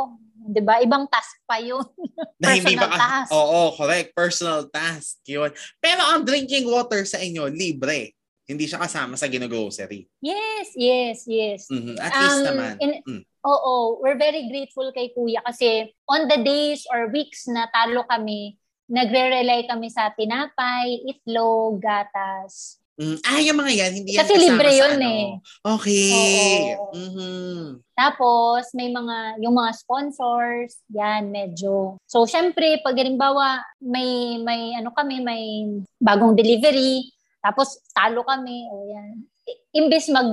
[0.44, 0.80] 'di ba?
[0.80, 1.84] Ibang task pa 'yun.
[2.40, 3.32] Na hindi ba task.
[3.32, 4.12] Oo, correct.
[4.12, 5.48] Personal task 'yun.
[5.80, 8.12] Pero ang drinking water sa inyo libre.
[8.44, 10.04] Hindi siya kasama sa gino-grocery.
[10.20, 11.64] Yes, yes, yes.
[11.72, 11.96] Mm-hmm.
[11.96, 12.74] At least um, naman.
[12.76, 13.22] In, mm.
[13.44, 18.56] Oo, we're very grateful kay Kuya kasi on the days or weeks na talo kami,
[18.88, 22.80] nagre-rely kami sa tinapay, itlog, gatas.
[22.94, 23.18] Mm.
[23.26, 25.08] Ah, yung mga yan, hindi yan Kasi libre yun ano.
[25.10, 25.26] eh.
[25.66, 26.08] Okay.
[26.78, 26.94] Oo.
[26.94, 27.60] Mm-hmm.
[27.90, 31.98] Tapos, may mga, yung mga sponsors, yan, medyo.
[32.06, 35.66] So, syempre, pag halimbawa, may, may, ano kami, may
[35.98, 37.10] bagong delivery,
[37.42, 39.26] tapos, talo kami, o yan.
[39.74, 40.30] Imbes mag,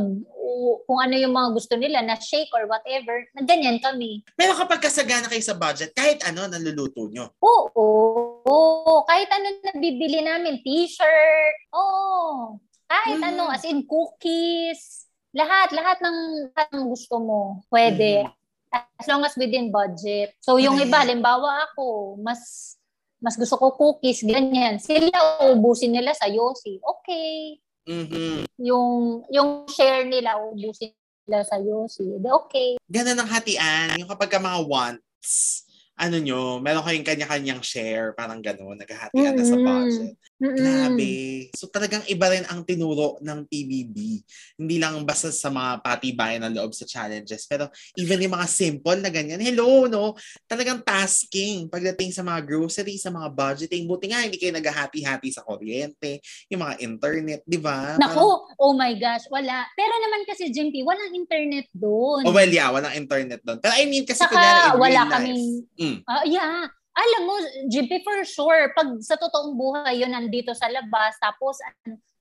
[0.86, 4.26] kung ano yung mga gusto nila na shake or whatever, na ganyan kami.
[4.36, 7.32] Pero kapag kasagana kayo sa budget, kahit ano, naluluto nyo?
[7.40, 8.42] Oo.
[8.44, 8.96] oo.
[9.06, 12.58] Kahit ano na bibili namin, t-shirt, oo.
[12.90, 13.30] Kahit mm.
[13.32, 16.18] ano, as in cookies, lahat, lahat ng,
[16.52, 18.28] lahat ng gusto mo, pwede.
[18.28, 18.32] Mm.
[18.72, 20.36] As long as within budget.
[20.40, 20.86] So yung mm.
[20.88, 22.76] iba, limbawa ako, mas
[23.22, 24.82] mas gusto ko cookies, ganyan.
[24.82, 26.82] Sila ubusin nila sa Yossi.
[26.82, 27.62] Okay.
[27.88, 28.46] Mm-hmm.
[28.62, 30.94] Yung, yung share nila, ubusin
[31.26, 32.06] nila sa Yossi.
[32.22, 32.78] Okay.
[32.90, 33.98] Ganun ang hatian.
[33.98, 35.66] Yung kapag ka mga wants,
[35.98, 39.38] ano nyo, meron kayong kanya-kanyang share, parang gano'n, naghahatian mm-hmm.
[39.38, 40.18] na sa budget.
[40.42, 40.58] Mm-hmm.
[40.58, 41.14] Grabe.
[41.54, 44.26] So talagang iba rin ang tinuro ng PBB.
[44.58, 48.98] Hindi lang basta sa mga patibayan ng loob sa challenges, pero even yung mga simple
[48.98, 50.18] na ganyan, hello, no?
[50.50, 53.86] Talagang tasking pagdating sa mga grocery, sa mga budgeting.
[53.86, 56.18] Buti nga, hindi kayo naghahati-hati sa kuryente,
[56.50, 58.02] yung mga internet, di ba?
[58.02, 59.70] Naku, parang, oh my gosh, wala.
[59.78, 62.26] Pero naman kasi, Jimpy, walang internet doon.
[62.26, 63.62] Oh, well, yeah, walang internet doon.
[63.62, 65.44] Pero I mean, kasi Saka, kunyari in wala real kaming,
[65.78, 65.98] mm.
[66.10, 67.36] uh, yeah, alam mo,
[67.72, 71.58] GP for sure, pag sa totoong buhay yun nandito sa labas, tapos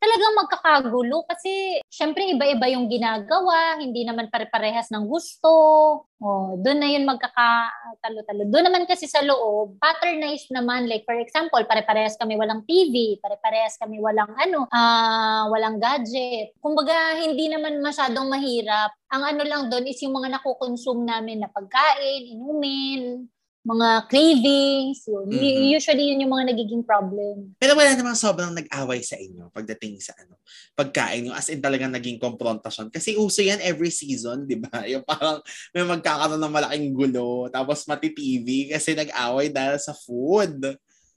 [0.00, 5.52] talagang magkakagulo kasi syempre iba-iba yung ginagawa, hindi naman pare-parehas ng gusto.
[6.20, 8.48] Oh, doon na yun magkakatalo-talo.
[8.48, 10.88] Doon naman kasi sa loob, patternized naman.
[10.88, 16.56] Like for example, pare-parehas kami walang TV, pare-parehas kami walang ano, uh, walang gadget.
[16.64, 18.96] Kumbaga, hindi naman masyadong mahirap.
[19.12, 23.28] Ang ano lang doon is yung mga nakukonsume namin na pagkain, inumin,
[23.60, 25.28] mga cravings, yun.
[25.28, 25.76] Mm-hmm.
[25.76, 27.52] Usually yun yung mga nagiging problem.
[27.60, 30.40] Pero wala namang sobrang nag-away sa inyo pagdating sa ano,
[30.72, 32.88] pagkain yung as in talagang naging confrontation.
[32.88, 34.72] Kasi uso yan every season, di ba?
[34.90, 35.44] Yung parang
[35.76, 40.64] may magkakaroon ng malaking gulo, tapos mati-TV kasi nag-away dahil sa food.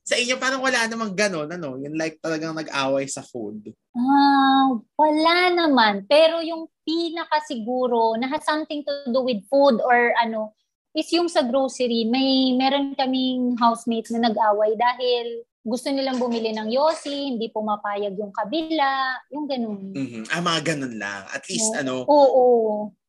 [0.04, 1.80] Sa inyo parang wala namang ganon, ano?
[1.80, 3.72] Yung like talagang nag-away sa food.
[3.96, 6.04] Ah, uh, wala naman.
[6.12, 10.52] Pero yung pinaka siguro na has something to do with food or ano,
[10.94, 16.70] is yung sa grocery, may meron kaming housemate na nag-away dahil gusto nilang bumili ng
[16.70, 19.96] yosi, hindi pumapayag yung kabila, yung ganun.
[19.96, 20.24] Mm-hmm.
[20.30, 21.22] Ah, mga ganun lang.
[21.32, 21.80] At least, oo.
[21.80, 22.44] ano, oo.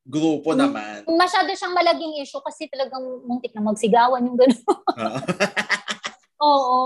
[0.06, 1.02] grupo naman.
[1.04, 4.64] Masyado siyang malaging issue kasi talagang muntik na magsigawan yung ganun.
[6.46, 6.80] oo.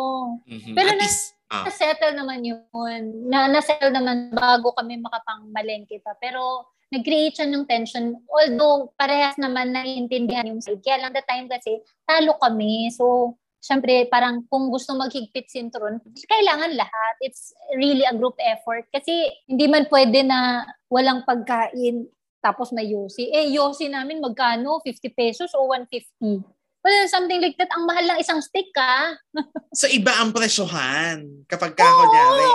[0.48, 0.72] Mm-hmm.
[0.74, 1.64] Pero At na, least, ah.
[1.68, 3.28] na-settle naman yun.
[3.28, 6.16] Na, na-settle naman bago kami makapang malengke pa.
[6.16, 8.16] Pero nag-create siya ng tension.
[8.28, 10.80] Although, parehas naman naiintindihan yung side.
[10.80, 12.88] Kaya lang the time kasi, talo kami.
[12.92, 17.14] So, syempre, parang kung gusto maghigpit sintron, kailangan lahat.
[17.20, 18.88] It's really a group effort.
[18.88, 23.28] Kasi hindi man pwede na walang pagkain tapos may yosi.
[23.34, 24.78] Eh, yosi namin magkano?
[24.80, 26.46] 50 pesos o 150?
[26.78, 27.74] Well, something like that.
[27.74, 29.18] Ang mahal lang isang stick, ka.
[29.74, 31.42] so, iba ang presyohan.
[31.50, 32.46] Kapag ka, oh, kunyari,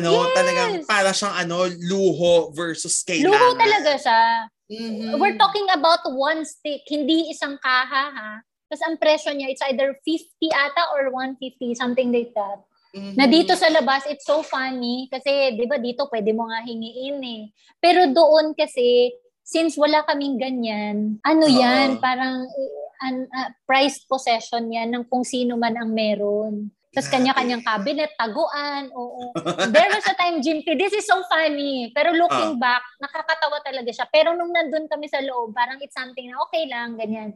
[0.00, 0.34] ano, yes.
[0.34, 3.30] talagang para siyang ano, luho versus kailangan.
[3.30, 4.22] Luho talaga siya.
[4.70, 5.20] Mm-hmm.
[5.20, 8.32] We're talking about one stick, hindi isang kaha, ha?
[8.68, 12.64] Tapos ang presyo niya, it's either 50 ata or 150, something like that.
[12.94, 13.14] Mm-hmm.
[13.18, 17.18] Na dito sa labas, it's so funny kasi 'di ba dito pwede mo nga hingiin
[17.26, 17.42] eh.
[17.82, 19.10] Pero doon kasi
[19.42, 21.58] since wala kaming ganyan, ano Uh-oh.
[21.58, 26.70] 'yan, parang uh, uh, prized possession 'yan ng kung sino man ang meron.
[26.94, 29.34] Tapos kanya-kanyang cabinet, taguan, oo.
[29.74, 31.90] There was a time, Jim this is so funny.
[31.90, 32.60] Pero looking uh.
[32.62, 34.06] back, nakakatawa talaga siya.
[34.06, 37.34] Pero nung nandun kami sa loob, parang it's something na okay lang, ganyan.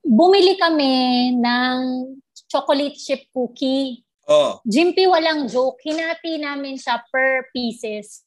[0.00, 1.78] Bumili kami ng
[2.48, 4.00] chocolate chip cookie.
[4.24, 4.64] Oh.
[4.64, 5.84] Jimpy walang joke.
[5.84, 8.24] Hinati namin siya per pieces.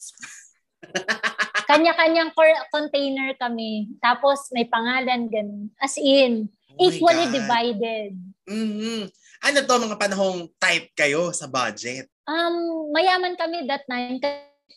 [1.70, 2.38] Kanya-kanyang
[2.70, 3.98] container kami.
[3.98, 5.74] Tapos may pangalan ganun.
[5.82, 7.34] As in, oh equally God.
[7.34, 8.12] divided.
[8.46, 9.10] Mm-hmm.
[9.42, 12.06] Ano to mga panahong type kayo sa budget?
[12.30, 14.22] Um, mayaman kami that time.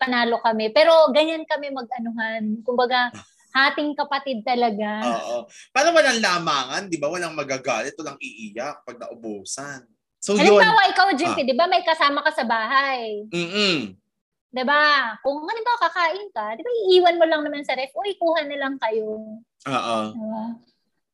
[0.00, 0.72] Panalo kami.
[0.72, 2.64] Pero ganyan kami mag-anuhan.
[2.64, 3.12] Kumbaga,
[3.57, 5.05] hating kapatid talaga.
[5.05, 5.37] Oo.
[5.70, 7.07] Para walang lamangan, di ba?
[7.12, 9.87] Walang magagalit, walang iiyak pag naubusan.
[10.18, 11.48] So Halimbawa, yun, ikaw, Jimpy, ah.
[11.53, 13.29] di ba may kasama ka sa bahay?
[13.29, 13.92] Mm-mm.
[14.48, 15.12] Di ba?
[15.20, 18.57] Kung halimbawa kakain ka, di ba iiwan mo lang naman sa ref, uy, kuha na
[18.57, 19.20] lang kayo.
[19.68, 19.98] Oo.
[20.16, 20.44] Diba?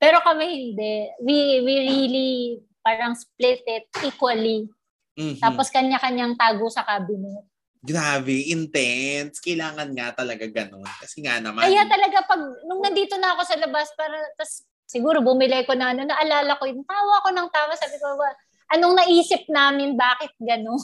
[0.01, 1.11] Pero kami hindi.
[1.21, 2.31] We, we really
[2.91, 4.67] parang split it equally.
[5.15, 5.39] Mm-hmm.
[5.39, 7.47] Tapos kanya-kanyang tago sa cabinet.
[7.81, 9.39] Grabe, intense.
[9.39, 10.85] Kailangan nga talaga ganun.
[11.01, 11.65] Kasi nga naman.
[11.65, 15.95] Kaya talaga pag, nung nandito na ako sa labas, para, tas, siguro bumili ko na,
[15.95, 18.21] ano, naalala ko yung tawa ko ng tawa, sabi ko,
[18.75, 20.77] anong naisip namin, bakit gano'n?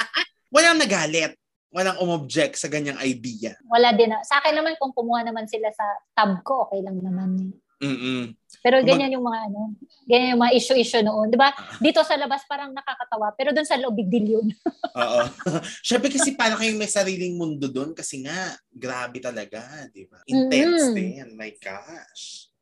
[0.54, 1.38] Walang nagalit.
[1.74, 3.58] Walang umobject sa ganyang idea.
[3.66, 4.12] Wala din.
[4.12, 4.22] Na.
[4.22, 5.82] Sa akin naman, kung kumuha naman sila sa
[6.14, 7.50] tab ko, okay lang naman.
[7.84, 8.32] Mm-mm.
[8.64, 9.76] Pero ganyan yung mga ano,
[10.08, 11.52] ganyan yung mga issue-issue noon, 'di ba?
[11.52, 11.76] Ah.
[11.76, 14.48] Dito sa labas parang nakakatawa, pero doon sa loob big deal 'yun.
[15.04, 15.20] Oo.
[15.88, 19.60] Syempre kasi para kayong may sariling mundo doon kasi nga grabe talaga,
[19.92, 20.24] 'di ba?
[20.24, 20.96] Intense mm-hmm.
[20.96, 22.53] din, my gosh.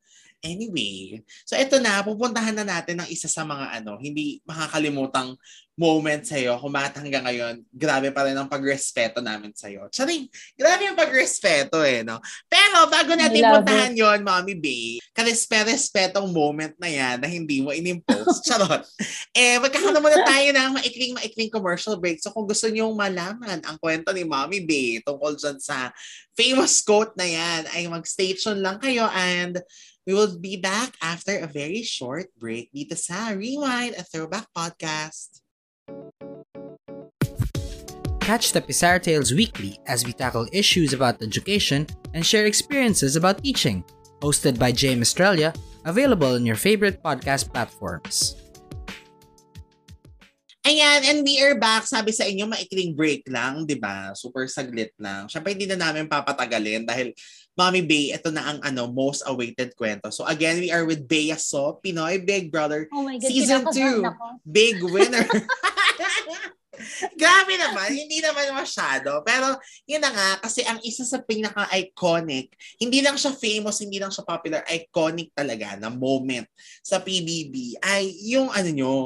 [0.43, 5.39] Anyway, so ito na, pupuntahan na natin ng isa sa mga ano, hindi makakalimutang
[5.73, 9.89] moment sa'yo kung bakit hanggang ngayon, grabe pa rin ang pagrespeto namin sa'yo.
[9.89, 12.21] Charing, grabe yung pagrespeto eh, no?
[12.45, 17.73] Pero bago natin Love puntahan yon Mommy Bay, karespe-respetong moment na yan na hindi mo
[17.73, 18.43] inimpose.
[18.51, 18.85] Charot.
[19.33, 22.21] eh, magkakaroon muna tayo ng maikling-maikling commercial break.
[22.21, 25.89] So kung gusto niyong malaman ang kwento ni Mommy Bay tungkol dyan sa
[26.37, 29.57] famous quote na yan, ay mag-station lang kayo and
[30.03, 35.39] We will be back after a very short break dito sa Rewind, a throwback podcast.
[38.19, 43.47] Catch the Pizarro Tales weekly as we tackle issues about education and share experiences about
[43.47, 43.79] teaching.
[44.19, 45.55] Hosted by James Australia,
[45.87, 48.35] available on your favorite podcast platforms.
[50.63, 51.83] Ayan, and we are back.
[51.83, 54.15] Sabi sa inyo, maikling break lang, di ba?
[54.15, 55.27] Super saglit lang.
[55.27, 57.11] Siyempre, hindi na namin papatagalin dahil
[57.53, 60.09] Mommy Bay, ito na ang ano most awaited kwento.
[60.09, 64.01] So again, we are with Bea So, Pinoy Big Brother oh my God, Season 2.
[64.49, 65.25] Big winner.
[67.21, 69.21] Grabe naman, hindi naman masyado.
[69.21, 74.09] Pero yun na nga, kasi ang isa sa pinaka-iconic, hindi lang siya famous, hindi lang
[74.09, 76.49] siya popular, iconic talaga na moment
[76.81, 78.97] sa PBB ay yung ano nyo,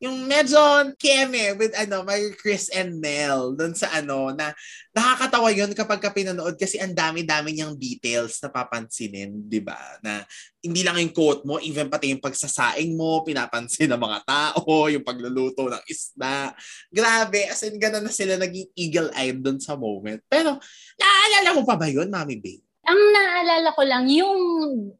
[0.00, 0.58] yung medyo
[0.96, 4.56] keme with ano, my Chris and Mel dun sa ano, na
[5.00, 9.80] nakakatawa yun kapag ka pinanood kasi ang dami-dami niyang details na papansinin, di ba?
[10.04, 10.20] Na
[10.60, 15.00] hindi lang yung quote mo, even pati yung pagsasaing mo, pinapansin ng mga tao, yung
[15.00, 16.52] pagluluto ng isda.
[16.92, 20.20] Grabe, as in, gano'n na sila naging eagle-eyed doon sa moment.
[20.28, 20.60] Pero,
[21.00, 22.68] naaalala mo pa ba yun, Mami Babe?
[22.84, 24.40] Ang naalala ko lang, yung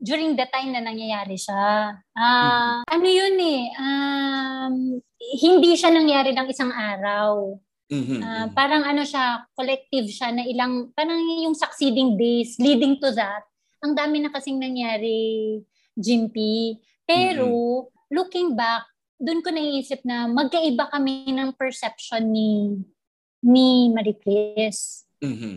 [0.01, 1.97] during the time na nangyayari siya.
[2.13, 2.77] Uh, mm-hmm.
[2.89, 4.75] Ano yun eh, um,
[5.21, 7.57] hindi siya nangyari ng isang araw.
[7.91, 8.21] Mm-hmm.
[8.23, 13.43] Uh, parang ano siya, collective siya na ilang, parang yung succeeding days leading to that
[13.81, 15.61] ang dami na kasing nangyari,
[15.97, 16.77] Jimpy.
[17.09, 18.13] Pero, mm-hmm.
[18.13, 18.87] looking back,
[19.21, 22.81] doon ko naisip na magkaiba kami ng perception ni
[23.41, 25.09] ni Marie Chris.
[25.21, 25.57] Mm-hmm.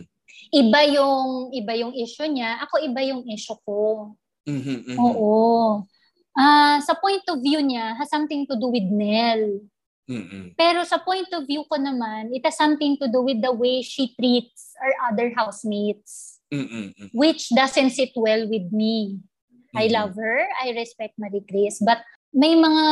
[0.52, 4.12] Iba yung iba yung issue niya, ako iba yung issue ko.
[4.48, 4.98] Mm-hmm, mm-hmm.
[5.00, 5.84] Oo.
[6.34, 9.62] Uh, sa point of view niya, has something to do with Nell.
[10.04, 10.60] Mm-hmm.
[10.60, 13.80] Pero sa point of view ko naman, it has something to do with the way
[13.80, 16.34] she treats our other housemates.
[16.54, 17.10] Mm-mm.
[17.10, 19.18] which doesn't sit well with me.
[19.18, 19.78] Mm-hmm.
[19.78, 21.98] I love her, I respect Marie Grace, but
[22.34, 22.86] may mga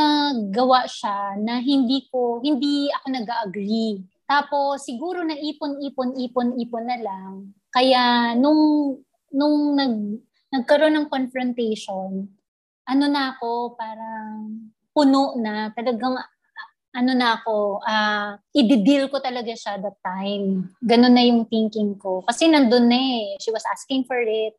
[0.54, 4.02] gawa siya na hindi ko, hindi ako nag-agree.
[4.26, 7.32] Tapos siguro na ipon-ipon, ipon-ipon na lang.
[7.70, 8.98] Kaya nung
[9.30, 9.94] nung nag
[10.52, 12.28] nagkaroon ng confrontation,
[12.86, 16.18] ano na ako, parang puno na, talagang
[16.92, 20.68] ano na ako, uh, i-deal ko talaga siya that time.
[20.84, 22.20] Ganun na yung thinking ko.
[22.28, 23.40] Kasi nandun na eh.
[23.40, 24.52] She was asking for it.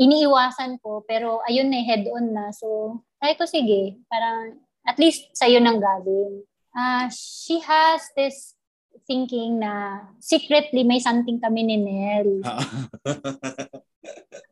[0.00, 2.48] Iniiwasan ko, pero ayun na, eh, head-on na.
[2.52, 6.44] So, ay ko, sige, parang at least sa'yo nang galing.
[6.72, 8.56] Uh, she has this
[9.04, 12.40] thinking na secretly may something kami ni Nell.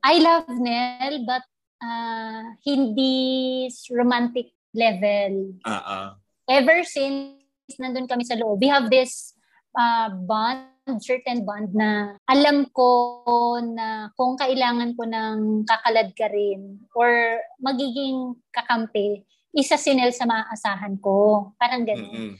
[0.04, 1.44] I love Nell, but
[1.80, 5.56] uh, hindi romantic level.
[5.64, 7.40] Uh-uh ever since
[7.80, 9.32] nandun kami sa loob, we have this
[9.76, 10.68] uh, bond,
[11.00, 18.36] certain bond na alam ko na kung kailangan ko ng kakalad ka rin or magiging
[18.52, 21.50] kakampi, isa si Nel sa maaasahan ko.
[21.56, 22.10] Parang ganun.
[22.10, 22.34] Mm-hmm.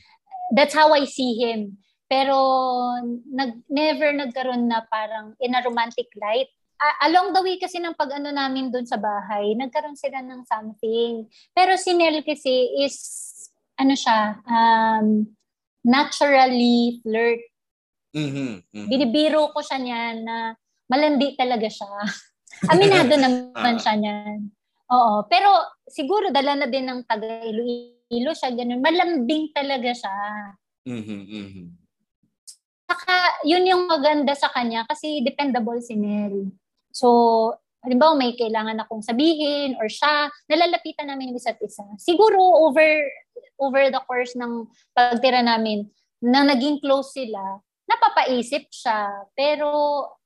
[0.53, 1.81] That's how I see him.
[2.05, 2.37] Pero
[3.33, 6.53] nag, never nagkaroon na parang in a romantic light.
[7.01, 11.25] Along the way kasi ng pag-ano namin doon sa bahay, nagkaroon sila ng something.
[11.57, 13.01] Pero si Nel kasi is
[13.79, 15.27] ano siya, um,
[15.85, 17.43] naturally flirt.
[18.15, 18.87] Mm-hmm, mm-hmm.
[18.89, 20.55] Binibiro ko siya niyan na
[20.87, 21.91] malandi talaga siya.
[22.73, 24.39] Aminado naman uh siya niyan.
[24.95, 25.27] Oo.
[25.27, 25.51] Pero
[25.91, 28.81] siguro dala na din ng taga Iloilo siya, ganun.
[28.81, 30.17] Malambing talaga siya.
[30.87, 31.67] Mm-hmm, mm-hmm.
[32.85, 33.17] Saka,
[33.49, 36.53] yun yung maganda sa kanya kasi dependable si Nell.
[36.95, 37.51] So,
[37.83, 41.85] halimbawa may kailangan akong sabihin or siya, nalalapitan namin yung isa't isa.
[41.99, 43.05] Siguro over
[43.59, 45.91] over the course ng pagtira namin,
[46.25, 49.29] na naging close sila, napapaisip siya.
[49.37, 49.69] Pero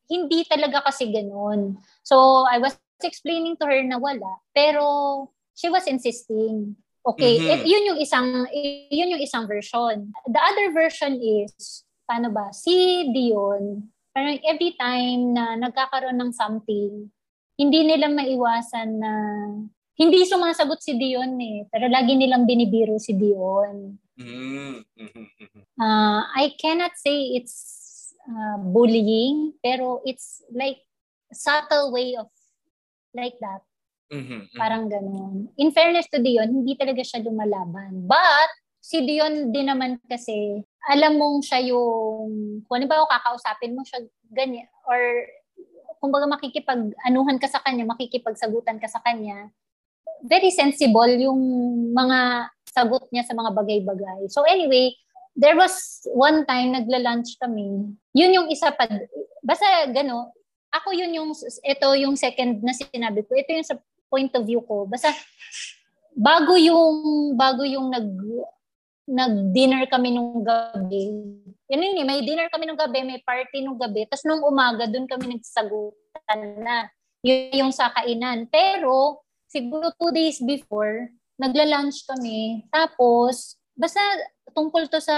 [0.07, 1.77] hindi talaga kasi ganun.
[2.07, 4.41] So, I was explaining to her na wala.
[4.55, 6.79] Pero she was insisting.
[7.03, 7.51] Okay, mm-hmm.
[7.51, 8.29] it, yun yung isang
[8.93, 10.12] yun yung isang version.
[10.29, 12.53] The other version is paano ba?
[12.53, 17.09] Si Dion, parang every time na nagkakaroon ng something,
[17.57, 19.12] hindi nila maiwasan na
[19.98, 23.98] hindi sumasagot si Dion eh, pero lagi nilang binibiro si Dion.
[24.14, 24.87] Mm-hmm.
[25.78, 30.78] Uh, I cannot say it's uh, bullying, pero it's like
[31.34, 32.30] subtle way of
[33.11, 33.66] like that.
[34.08, 34.54] Mm-hmm.
[34.56, 35.52] Parang ganun.
[35.61, 38.08] In fairness to Dion, hindi talaga siya lumalaban.
[38.08, 38.48] But,
[38.80, 44.00] si Dion din naman kasi, alam mong siya yung, kung ano ba kakausapin mo siya
[44.32, 45.28] ganyan, or
[46.00, 49.52] kumbaga makikipag-anuhan ka sa kanya, makikipagsagutan ka sa kanya,
[50.24, 51.40] very sensible yung
[51.94, 54.31] mga sagot niya sa mga bagay-bagay.
[54.31, 54.94] So anyway,
[55.38, 57.94] there was one time nagla-lunch kami.
[58.14, 58.87] Yun yung isa pa.
[59.42, 60.35] Basta gano,
[60.74, 61.31] ako yun yung,
[61.64, 63.35] ito yung second na sinabi ko.
[63.38, 63.78] Ito yung sa
[64.11, 64.85] point of view ko.
[64.85, 65.14] Basta
[66.12, 68.09] bago yung, bago yung nag,
[69.09, 71.09] nag-dinner kami nung gabi.
[71.68, 74.04] Yun yun eh, may dinner kami nung gabi, may party nung gabi.
[74.09, 76.88] Tapos nung umaga, dun kami nagsagutan na.
[77.24, 78.46] Yun yung sa kainan.
[78.52, 82.68] Pero, siguro two days before, nagla-lunch kami.
[82.70, 84.00] Tapos, basta
[84.52, 85.16] tungkol to sa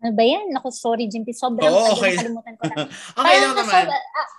[0.00, 0.48] ano ba yan?
[0.48, 1.36] Naku, sorry, Jimpy.
[1.36, 2.16] Sobrang oh, okay.
[2.16, 2.76] nakalimutan ko na.
[3.20, 3.84] okay lang naman.
[3.84, 4.30] So, uh,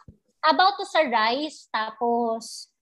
[0.41, 2.73] about to sa rice, tapos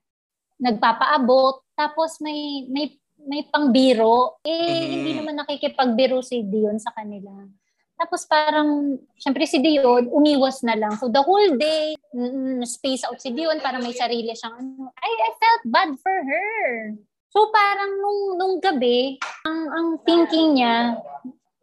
[0.60, 4.40] nagpapaabot, tapos may may may pangbiro.
[4.48, 4.92] Eh, mm-hmm.
[4.96, 7.44] hindi naman nakikipagbiro si Dion sa kanila.
[8.00, 10.96] Tapos parang, syempre si Dion, umiwas na lang.
[10.96, 14.96] So the whole day, mm, space out si Dion para may sarili siyang ano.
[14.96, 16.96] I, I felt bad for her.
[17.28, 20.96] So parang nung, nung gabi, ang, ang thinking niya,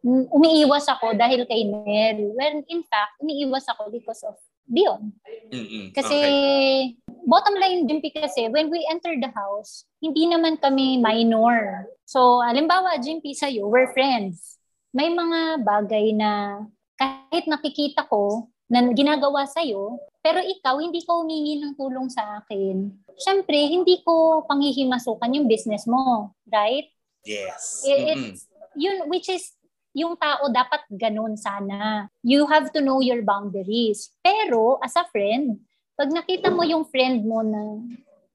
[0.05, 2.29] mm, umiiwas ako dahil kay Nel.
[2.37, 4.37] When in fact, umiiwas ako because of
[4.69, 5.17] Dion.
[5.49, 5.89] Mm-mm.
[5.95, 6.93] Kasi, okay.
[7.25, 11.87] bottom line din kasi, when we enter the house, hindi naman kami minor.
[12.05, 14.56] So, alimbawa, Jimpy sa'yo, we're friends
[14.95, 16.63] may mga bagay na
[16.97, 22.91] kahit nakikita ko na ginagawa sa'yo, pero ikaw, hindi ka humingi ng tulong sa akin.
[23.15, 26.35] Siyempre, hindi ko panghihimasukan yung business mo.
[26.43, 26.91] Right?
[27.23, 27.87] Yes.
[27.87, 28.43] It's,
[28.75, 29.55] yun, which is,
[29.97, 32.11] yung tao dapat ganun sana.
[32.21, 34.13] You have to know your boundaries.
[34.21, 35.63] Pero, as a friend,
[35.97, 37.81] pag nakita mo yung friend mo na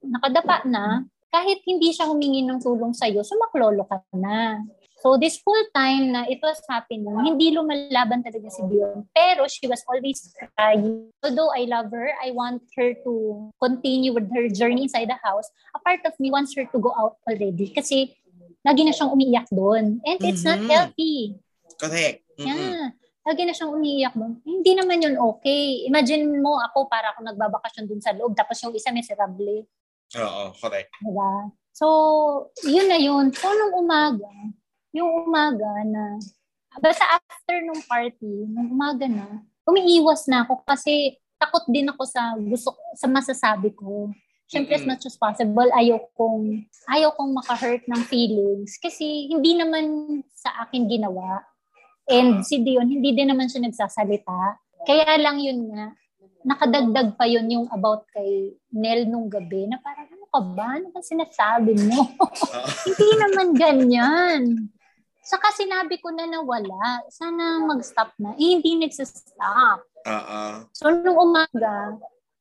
[0.03, 4.65] nakadapa na, kahit hindi siya humingi ng tulong sa'yo, sumaklolo ka na.
[5.03, 9.03] So this full time na it was happening, hindi lumalaban talaga si Dion.
[9.11, 11.11] Pero she was always crying.
[11.27, 13.13] Although I love her, I want her to
[13.59, 15.51] continue with her journey inside the house.
[15.75, 18.15] A part of me wants her to go out already kasi
[18.63, 19.99] lagi na siyang umiiyak doon.
[20.07, 20.71] And it's mm-hmm.
[20.71, 21.35] not healthy.
[21.83, 22.23] Correct.
[22.39, 22.47] Mm-hmm.
[22.47, 22.95] Yeah.
[23.27, 24.39] Lagi na siyang umiiyak doon.
[24.47, 25.83] Hindi naman yun okay.
[25.91, 29.67] Imagine mo ako para ako nagbabakasyon doon sa loob tapos yung isa miserable.
[30.15, 30.95] Oo, correct.
[31.03, 31.51] Diba?
[31.75, 31.87] So,
[32.63, 33.35] yun na yun.
[33.35, 34.29] So, nung umaga,
[34.93, 36.21] yung umaga na,
[36.81, 42.37] basta after nung party, nung umaga na, umiiwas na ako kasi takot din ako sa
[42.39, 44.13] gusto sa masasabi ko.
[44.53, 46.61] syempre as much as possible, ayaw kong,
[46.93, 48.77] ayaw kong maka-hurt ng feelings.
[48.77, 51.41] Kasi hindi naman sa akin ginawa.
[52.05, 54.61] And si Dion, hindi din naman siya nagsasalita.
[54.85, 55.97] Kaya lang yun nga,
[56.45, 60.67] nakadagdag pa yun yung about kay Nel nung gabi na parang ano ka ba?
[60.77, 62.13] Ano ba sinasabi mo?
[62.87, 64.69] hindi naman ganyan.
[65.23, 67.07] Saka sinabi ko na nawala.
[67.07, 68.35] Sana mag-stop na.
[68.35, 69.87] Eh, hindi nagsastop.
[70.03, 70.67] Uh-uh.
[70.75, 71.95] So, nung umaga,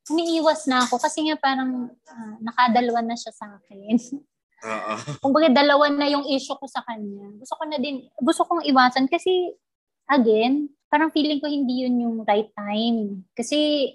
[0.10, 3.96] umiiwas na ako kasi nga parang uh, nakadalawa na siya sa akin.
[4.66, 4.94] Oo.
[5.24, 7.38] Kumbaga dalawa na yung issue ko sa kanya.
[7.38, 9.54] Gusto ko na din, gusto kong iwasan kasi
[10.10, 13.24] again, parang feeling ko hindi yun yung right time.
[13.38, 13.90] Kasi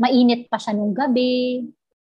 [0.00, 1.64] mainit pa siya nung gabi.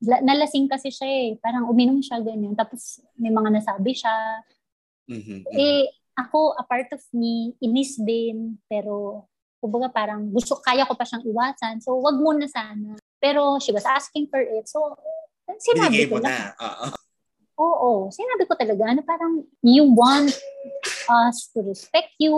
[0.05, 1.28] Nalasing kasi siya eh.
[1.40, 2.52] Parang uminom siya ganyan.
[2.52, 4.12] Tapos may mga nasabi siya.
[5.11, 5.40] Mm-hmm.
[5.52, 9.26] Eh, ako, a part of me, inis din, pero
[9.59, 11.80] kumbaga parang gusto, kaya ko pa siyang iwasan.
[11.80, 13.00] So, wag muna sana.
[13.16, 14.68] Pero she was asking for it.
[14.68, 14.94] So,
[15.57, 16.28] sinabi Binigay ko na.
[16.28, 16.38] na.
[16.61, 16.86] Oo.
[17.55, 20.34] Oo, sinabi ko talaga na parang you want
[21.07, 22.34] us to respect you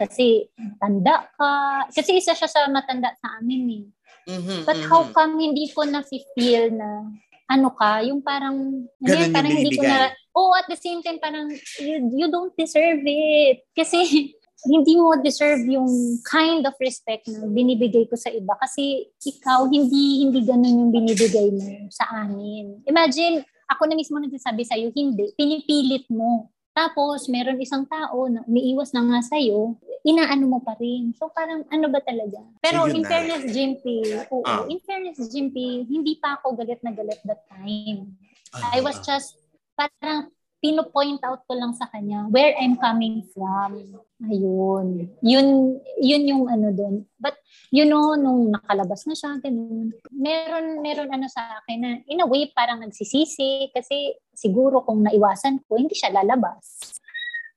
[0.00, 0.48] kasi
[0.80, 1.84] tanda ka.
[1.92, 3.84] Kasi isa siya sa matanda sa amin eh.
[4.26, 4.90] Mm-hmm, But mm-hmm.
[4.90, 7.04] how come hindi ko na-feel na
[7.46, 11.16] ano ka, yung parang, Ganun hindi, parang hindi ko na, oh, at the same time,
[11.16, 11.48] parang,
[11.80, 13.64] you, you don't deserve it.
[13.72, 14.04] Kasi,
[14.72, 18.52] hindi mo deserve yung kind of respect na binibigay ko sa iba.
[18.60, 22.84] Kasi, ikaw, hindi, hindi ganun yung binibigay mo sa amin.
[22.84, 25.32] Imagine, ako na mismo nagsasabi sa'yo, hindi.
[25.34, 26.52] Pinipilit mo.
[26.76, 31.10] Tapos, meron isang tao na umiiwas na nga sa'yo, inaano mo pa rin.
[31.18, 32.38] So parang ano ba talaga?
[32.62, 34.62] Pero in fairness, Jimpy, oo, ah.
[34.70, 38.14] in fairness, Jimpy, hindi pa ako galit na galit that time.
[38.54, 38.78] Ah.
[38.78, 39.34] I was just
[39.76, 44.00] parang pino-point out ko lang sa kanya where I'm coming from.
[44.24, 45.12] Ayun.
[45.20, 47.04] Yun, yun yung ano doon.
[47.20, 47.36] But,
[47.68, 52.26] you know, nung nakalabas na siya, ganun, meron, meron ano sa akin na, in a
[52.26, 56.96] way, parang nagsisisi kasi siguro kung naiwasan ko, hindi siya lalabas.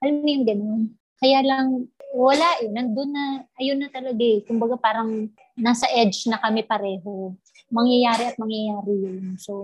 [0.03, 0.81] Alam mo yung ganun.
[1.19, 2.69] Kaya lang, wala eh.
[2.71, 4.43] Nandun na, ayun na talaga eh.
[4.43, 7.35] Kumbaga parang nasa edge na kami pareho.
[7.71, 9.35] Mangyayari at mangyayari yun.
[9.39, 9.63] So,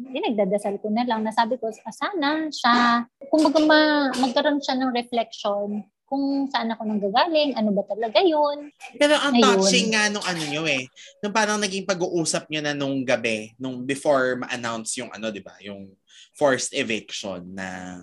[0.00, 1.20] hindi nagdadasal ko na lang.
[1.20, 3.80] Nasabi ko, ah, sana siya, kumbaga ma,
[4.16, 8.66] magkaroon siya ng reflection kung saan ako nanggagaling, ano ba talaga yun.
[8.98, 9.62] Pero ang Ayun.
[9.62, 10.90] touching nga nung ano nyo eh,
[11.22, 15.54] nung parang naging pag-uusap nyo na nung gabi, nung before ma-announce yung ano, di ba,
[15.62, 15.94] yung
[16.34, 18.02] forced eviction na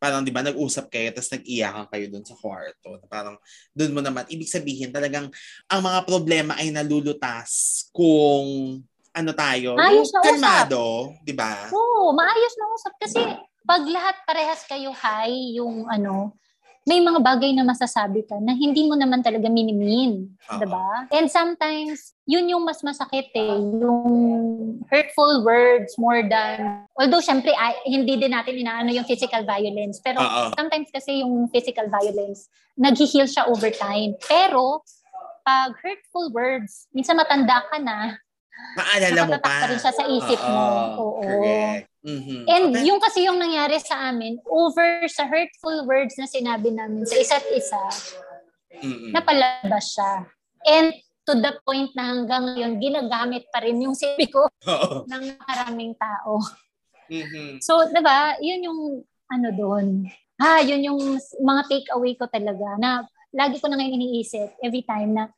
[0.00, 2.88] parang 'di ba nag-usap kayo tapos nag-iyakan kayo doon sa kwarto.
[3.04, 3.36] Parang
[3.76, 5.28] doon mo naman ibig sabihin talagang
[5.68, 8.80] ang mga problema ay nalulutas kung
[9.10, 11.68] ano tayo, Ayos na kalmado, 'di ba?
[11.74, 13.22] Oo, maayos na usap kasi
[13.66, 16.34] pag lahat parehas kayo high yung ano,
[16.88, 20.32] may mga bagay na masasabi ka na hindi mo naman talaga minimin.
[20.48, 20.58] Uh-huh.
[20.58, 21.06] Diba?
[21.12, 23.56] And sometimes, yun yung mas masakit eh.
[23.78, 30.00] Yung hurtful words more than, although syempre, ay, hindi din natin inaano yung physical violence.
[30.00, 30.56] Pero uh-huh.
[30.56, 32.48] sometimes kasi yung physical violence,
[32.80, 34.16] nag-heal siya over time.
[34.24, 34.80] Pero,
[35.44, 38.16] pag hurtful words, minsan matanda ka na,
[38.76, 39.50] Maalala mo pa.
[39.50, 40.52] pa rin siya sa isip Uh-oh.
[40.52, 40.66] mo.
[40.98, 41.22] Oo.
[41.22, 41.84] Correct.
[42.00, 42.42] Mm-hmm.
[42.48, 42.84] And okay.
[42.88, 47.44] yung kasi yung nangyari sa amin, over sa hurtful words na sinabi namin sa isa't
[47.52, 47.82] isa,
[48.80, 49.12] mm-hmm.
[49.12, 50.24] napalabas siya.
[50.64, 50.96] And
[51.28, 55.04] to the point na hanggang ngayon, ginagamit pa rin yung sipi ko Uh-oh.
[55.04, 56.40] ng maraming tao.
[57.12, 57.60] Mm-hmm.
[57.60, 58.80] So, diba, yun yung
[59.28, 60.08] ano doon.
[60.40, 64.82] Ah, yun yung mga take away ko talaga na lagi ko na ngayon iniisip every
[64.82, 65.30] time na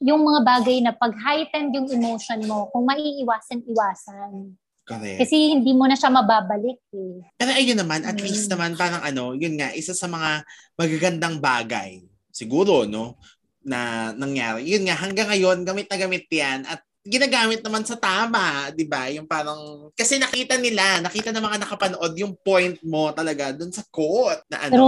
[0.00, 4.56] yung mga bagay na pag heightened yung emotion mo, kung maiiwasan, iwasan.
[4.86, 5.18] Correct.
[5.18, 7.18] Kasi hindi mo na siya mababalik eh.
[7.34, 8.22] Pero ayun naman, at mm.
[8.22, 10.46] least naman parang ano, yun nga, isa sa mga
[10.78, 13.18] magagandang bagay, siguro, no,
[13.66, 14.62] na nangyari.
[14.62, 19.06] Yun nga, hanggang ngayon, gamit na gamit yan at ginagamit naman sa tama, 'di ba?
[19.14, 23.86] Yung parang kasi nakita nila, nakita ng mga nakapanood yung point mo talaga doon sa
[23.86, 24.74] quote na ano.
[24.74, 24.86] Pero,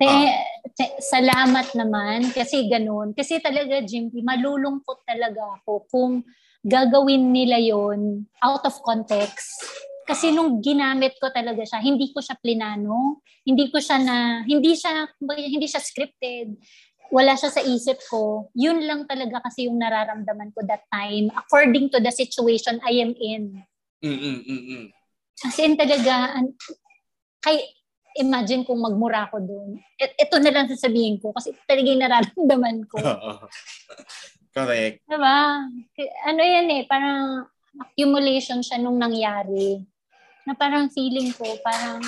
[0.00, 0.34] te, ah.
[0.74, 3.14] te, salamat naman kasi ganoon.
[3.14, 6.12] Kasi talaga Jim, malulungkot talaga ako kung
[6.64, 9.60] gagawin nila yon out of context.
[10.04, 14.76] Kasi nung ginamit ko talaga siya, hindi ko siya plinano, hindi ko siya na, hindi
[14.76, 16.60] siya, hindi siya scripted,
[17.08, 18.52] wala siya sa isip ko.
[18.52, 23.12] Yun lang talaga kasi yung nararamdaman ko that time according to the situation I am
[23.16, 23.64] in.
[24.04, 24.92] Mm-mm-mm.
[25.44, 26.36] As in talaga,
[27.40, 27.64] kay,
[28.14, 29.78] imagine kung magmura ko doon.
[29.98, 32.96] Et, ito na lang sasabihin ko kasi talaga yung nararamdaman ko.
[34.56, 35.02] Correct.
[35.10, 35.66] Diba?
[36.30, 39.82] Ano yan eh, parang accumulation siya nung nangyari.
[40.46, 41.98] Na parang feeling ko, parang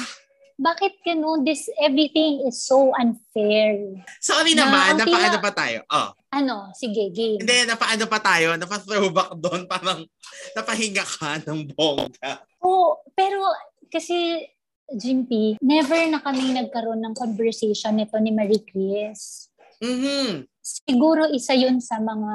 [0.57, 1.45] bakit ganun?
[1.45, 3.77] This, everything is so unfair.
[4.25, 5.85] Sorry na, naman, napaano pa tayo?
[5.93, 6.11] Oh.
[6.33, 6.73] Ano?
[6.73, 7.45] Sige, game.
[7.45, 8.57] Hindi, napaano pa tayo?
[8.57, 10.09] Napa-throwback doon, parang
[10.57, 12.41] napahinga ka ng bongga.
[12.65, 13.53] Oo, pero
[13.93, 14.49] kasi
[14.95, 19.51] Jimpy, never na kami nagkaroon ng conversation nito ni Marie Chris.
[19.83, 20.47] Mm-hmm.
[20.63, 22.35] Siguro isa yun sa mga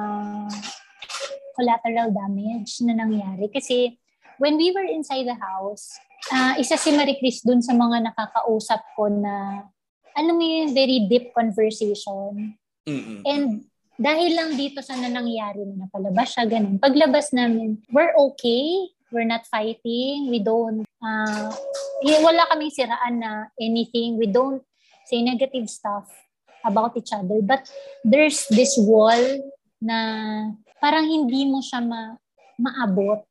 [1.55, 3.47] collateral damage na nangyari.
[3.47, 3.95] Kasi
[4.39, 5.95] when we were inside the house,
[6.31, 9.65] uh, isa si Marie Chris dun sa mga nakakausap ko na
[10.11, 12.59] alam mo yung very deep conversation.
[12.83, 13.19] Mm-hmm.
[13.23, 13.63] And
[14.01, 16.81] dahil lang dito sa nangyari na napalabas siya, ganun.
[16.81, 18.91] Paglabas namin, we're okay.
[19.11, 20.31] We're not fighting.
[20.31, 21.51] We don't, uh,
[22.01, 24.15] wala kaming siraan na anything.
[24.15, 24.63] We don't
[25.05, 26.07] say negative stuff
[26.63, 27.43] about each other.
[27.43, 27.67] But
[28.07, 29.51] there's this wall
[29.83, 29.97] na
[30.79, 32.17] parang hindi mo siya ma-
[32.55, 33.27] maabot.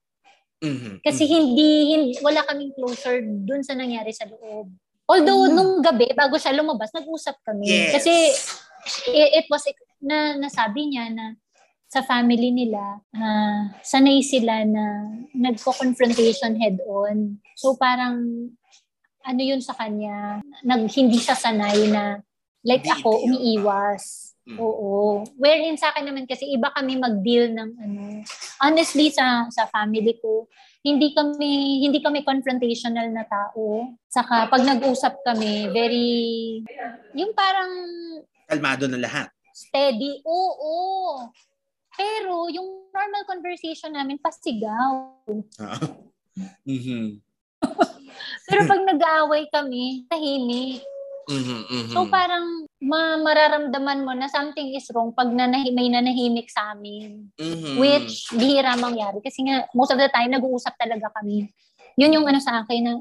[0.61, 1.01] Mm-hmm.
[1.01, 1.35] Kasi mm-hmm.
[1.41, 4.69] hindi, hindi, wala kaming closure dun sa nangyari sa loob.
[5.09, 5.57] Although, mm-hmm.
[5.57, 7.67] nung gabi, bago siya lumabas, nag-usap kami.
[7.67, 7.99] Yes.
[7.99, 8.13] Kasi
[9.11, 9.65] it, it was,
[9.99, 11.35] na nasabi niya na
[11.91, 17.43] sa family nila, uh, sanay sila na nagko-confrontation head-on.
[17.59, 18.47] So parang
[19.27, 22.23] ano yun sa kanya, nag, hindi siya sanay na
[22.63, 24.31] like ako, umiiwas.
[24.47, 24.57] Mm.
[24.63, 25.27] Oo.
[25.35, 28.03] Wherein sa akin naman kasi iba kami mag-deal ng ano.
[28.63, 30.47] Honestly sa sa family ko,
[30.87, 33.95] hindi kami hindi kami confrontational na tao.
[34.07, 36.09] Saka pag nag-usap kami, very
[37.19, 37.71] yung parang
[38.47, 39.27] kalmado na lahat.
[39.51, 40.23] Steady.
[40.25, 41.29] Oo.
[42.01, 45.21] Pero yung normal conversation namin, pasigaw.
[46.65, 47.21] mm-hmm.
[48.49, 50.81] Pero pag nag-aaway kami, tahimik.
[51.29, 51.93] Mm-hmm, mm-hmm.
[51.93, 57.29] So parang ma- mararamdaman mo na something is wrong pag nanahi- may nanahimik sa amin.
[57.37, 57.77] Mm-hmm.
[57.77, 59.21] Which bihira mangyari.
[59.21, 61.53] Kasi nga, most of the time, nag-uusap talaga kami.
[62.01, 62.93] Yun yung ano sa akin na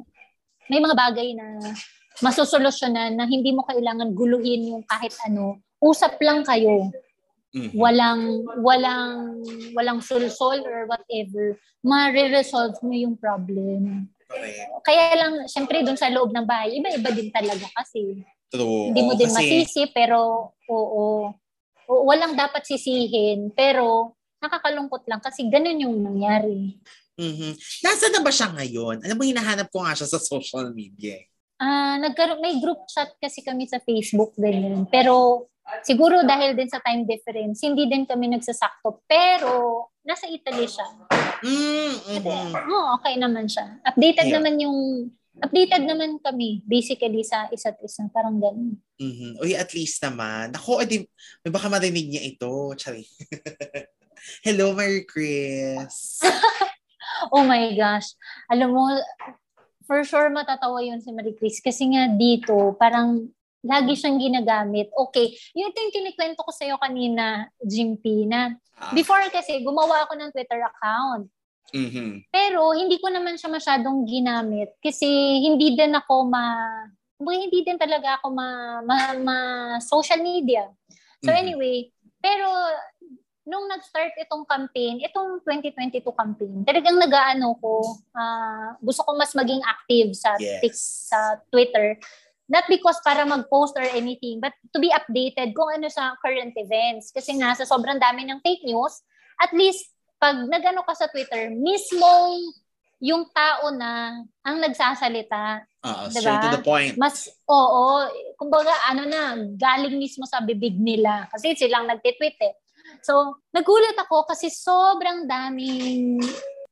[0.68, 1.72] may mga bagay na
[2.20, 5.58] masusolusyonan na hindi mo kailangan guluhin yung kahit ano.
[5.80, 6.92] Usap lang kayo.
[7.50, 7.78] Mm-hmm.
[7.82, 8.22] Walang
[8.62, 9.42] walang
[9.74, 11.58] walang sulsol or whatever.
[11.82, 14.06] Ma-resolve mo yung problem.
[14.30, 14.70] Okay.
[14.86, 18.22] Kaya lang, syempre, dun sa loob ng bahay, iba-iba din talaga kasi.
[18.54, 18.94] True.
[18.94, 19.66] Hindi mo Oo, din kasi...
[19.66, 21.34] masisi, pero oo,
[21.90, 22.06] oo.
[22.06, 26.78] Walang dapat sisihin, pero nakakalungkot lang kasi ganun yung nangyari.
[27.18, 27.52] Mm-hmm.
[27.84, 29.02] Nasaan na ba siya ngayon?
[29.04, 31.18] Alam mo, hinahanap ko nga siya sa social media.
[31.60, 34.88] Ah, uh, nagkaroon may group chat kasi kami sa Facebook ganyan.
[34.88, 35.46] Pero
[35.86, 39.04] Siguro dahil din sa time difference, hindi din kami nagsasakto.
[39.06, 40.88] Pero, nasa Italy siya.
[41.46, 42.50] Mm, mm-hmm.
[42.68, 43.80] oh, okay naman siya.
[43.86, 44.36] Updated yeah.
[44.40, 44.78] naman yung,
[45.40, 48.06] updated naman kami, basically, sa isa't isa.
[48.12, 48.78] Parang ganun.
[49.00, 49.40] Mm-hmm.
[49.40, 50.52] Uy, at least naman.
[50.58, 51.08] Ako, edi,
[51.46, 52.50] may baka marinig niya ito.
[52.76, 53.08] Chari.
[54.46, 56.20] Hello, Mary Chris.
[57.34, 58.14] oh my gosh.
[58.52, 58.84] Alam mo,
[59.90, 61.58] for sure matatawa yun si Marie Chris.
[61.64, 63.32] Kasi nga dito, parang
[63.64, 64.88] lagi siyang ginagamit.
[64.94, 68.92] Okay, yun ito yung kinikwento ko sa'yo kanina, Jimpy, na ah.
[68.96, 71.28] before kasi gumawa ako ng Twitter account.
[71.70, 72.34] Mm-hmm.
[72.34, 75.06] Pero hindi ko naman siya masyadong ginamit kasi
[75.46, 76.46] hindi din ako ma
[77.20, 79.38] hindi din talaga ako ma, ma, ma
[79.84, 80.66] social media.
[81.22, 81.42] So mm-hmm.
[81.46, 81.78] anyway,
[82.18, 82.48] pero
[83.50, 87.82] nung nag-start itong campaign, itong 2022 campaign, talagang nag-aano ko,
[88.14, 90.62] uh, gusto ko mas maging active sa yes.
[90.62, 91.98] tik, sa Twitter
[92.50, 97.14] Not because para mag-post or anything, but to be updated kung ano sa current events.
[97.14, 99.06] Kasi nga, sa sobrang dami ng fake news,
[99.38, 102.42] at least, pag nagano ka sa Twitter, mismong
[103.00, 105.64] yung tao na ang nagsasalita.
[105.80, 106.20] Uh, diba?
[106.20, 106.94] Straight to the point.
[107.00, 108.04] Mas, oo,
[108.36, 111.30] kumbaga, ano na, galing mismo sa bibig nila.
[111.32, 112.54] Kasi silang nagtitweet eh.
[113.06, 116.20] So, nagulat ako kasi sobrang daming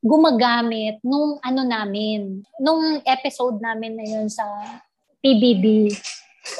[0.02, 4.44] gumagamit nung ano namin, nung episode namin na yun sa
[5.22, 5.92] PBB.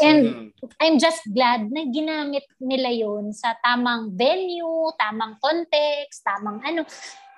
[0.03, 0.49] And mm-hmm.
[0.83, 6.85] I'm just glad na ginamit nila yon sa tamang venue, tamang context, tamang ano.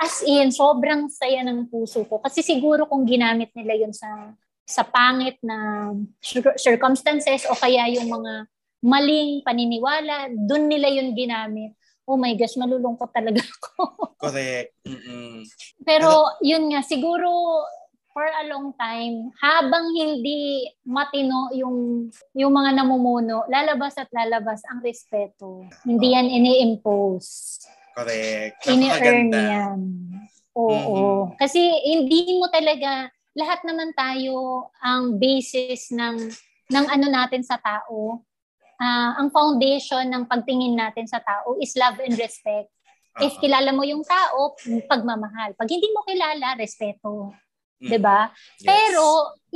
[0.01, 2.19] As in, sobrang saya ng puso ko.
[2.19, 4.33] Kasi siguro kung ginamit nila yon sa
[4.71, 5.91] sa pangit na
[6.55, 8.47] circumstances o kaya yung mga
[8.81, 11.75] maling paniniwala, doon nila yun ginamit.
[12.07, 14.15] Oh my gosh, malulungkot talaga ako.
[14.19, 14.75] Correct.
[14.87, 15.43] Mm-mm.
[15.83, 17.29] Pero yun nga, siguro
[18.11, 24.83] for a long time, habang hindi matino yung yung mga namumuno, lalabas at lalabas ang
[24.83, 25.67] respeto.
[25.87, 27.63] Hindi yan ini-impose.
[27.95, 28.67] Correct.
[28.67, 29.81] Ini-earn yan.
[30.55, 31.31] Oo.
[31.31, 31.39] Mm-hmm.
[31.39, 36.17] Kasi hindi mo talaga, lahat naman tayo ang basis ng
[36.71, 38.23] ng ano natin sa tao.
[38.81, 42.73] Uh, ang foundation ng pagtingin natin sa tao is love and respect.
[43.13, 43.29] Uh-huh.
[43.29, 44.57] If kilala mo yung tao,
[44.89, 45.53] pagmamahal.
[45.53, 47.35] Pag hindi mo kilala, respeto.
[47.81, 47.89] Mm.
[47.89, 48.29] 'di ba?
[48.61, 48.69] Yes.
[48.69, 49.05] Pero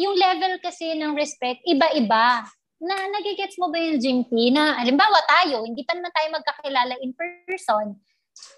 [0.00, 2.42] yung level kasi ng respect iba-iba.
[2.84, 7.16] Na nagigets mo ba yung Jimpy na halimbawa tayo, hindi pa naman tayo magkakilala in
[7.16, 7.96] person,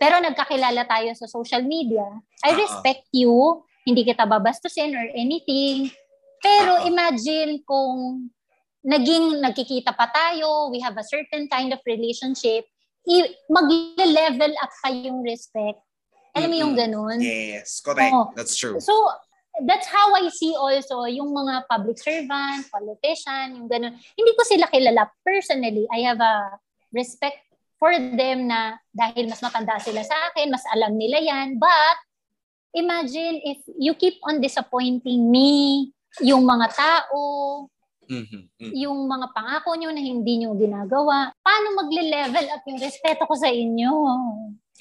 [0.00, 2.02] pero nagkakilala tayo sa social media.
[2.42, 2.58] I uh-huh.
[2.58, 5.92] respect you, hindi kita babastusin or anything.
[6.42, 6.90] Pero uh-huh.
[6.90, 8.26] imagine kung
[8.82, 12.66] naging nagkikita pa tayo, we have a certain kind of relationship,
[13.06, 15.78] i- mag-level up pa yung respect.
[16.36, 17.18] Alam mo yung ganun?
[17.18, 18.12] Yes, correct.
[18.12, 18.28] Oh.
[18.36, 18.76] That's true.
[18.76, 18.92] So,
[19.64, 23.96] that's how I see also yung mga public servant, politician, yung ganun.
[24.12, 25.88] Hindi ko sila kilala personally.
[25.88, 26.60] I have a
[26.92, 27.40] respect
[27.80, 31.56] for them na dahil mas matanda sila sa akin, mas alam nila yan.
[31.60, 31.96] But,
[32.76, 37.20] imagine if you keep on disappointing me, yung mga tao,
[38.08, 38.42] mm-hmm.
[38.60, 38.72] Mm-hmm.
[38.72, 43.48] yung mga pangako nyo na hindi nyo ginagawa, paano magle-level up yung respeto ko sa
[43.48, 43.92] inyo?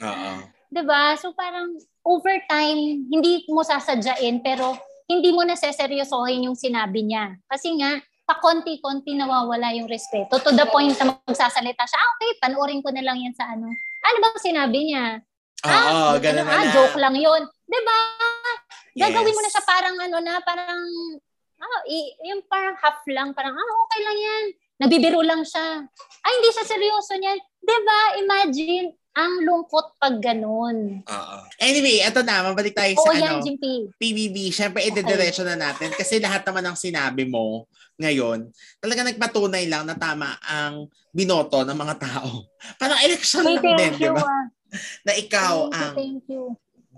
[0.03, 0.32] Oo.
[0.71, 1.15] 'Di ba?
[1.15, 4.78] So parang over time, hindi mo sasadyain pero
[5.10, 7.34] hindi mo na seseryosohin yung sinabi niya.
[7.49, 10.38] Kasi nga, pa-konti-konti nawawala yung respeto.
[10.41, 13.70] To the point na magsasalita siya, ah, okay, panoorin ko na lang yan sa ano.
[14.01, 15.06] Ano bang sinabi niya?
[15.66, 17.41] Oo, ah, oh, oh, ganun ano, ah, joke lang yun.
[17.66, 17.97] Diba?
[18.97, 20.82] Gagawin mo na siya parang ano na, parang,
[21.62, 24.43] ah, i- yung parang half lang, parang, ah, okay lang yan.
[24.82, 25.86] Nabibiro lang siya.
[26.26, 27.38] Ay, hindi siya seryoso niyan.
[27.62, 27.99] Diba?
[28.26, 28.86] Imagine,
[29.16, 30.99] ang lungkot pag ganun.
[31.07, 31.38] Oo.
[31.63, 33.63] Anyway, eto na, mabalik tayo sa Oo, yan, ano, GP.
[33.95, 34.51] PBB.
[34.51, 34.91] Siyempre, okay.
[34.91, 37.63] idediretso na natin kasi lahat naman ng sinabi mo
[37.95, 38.51] ngayon,
[38.84, 42.43] talaga nagpatunay lang na tama ang binoto ng mga tao.
[42.80, 44.20] Parang election hey, lang din, di ba?
[44.20, 44.45] Ah.
[45.07, 46.43] Na ikaw thank ang you, thank you.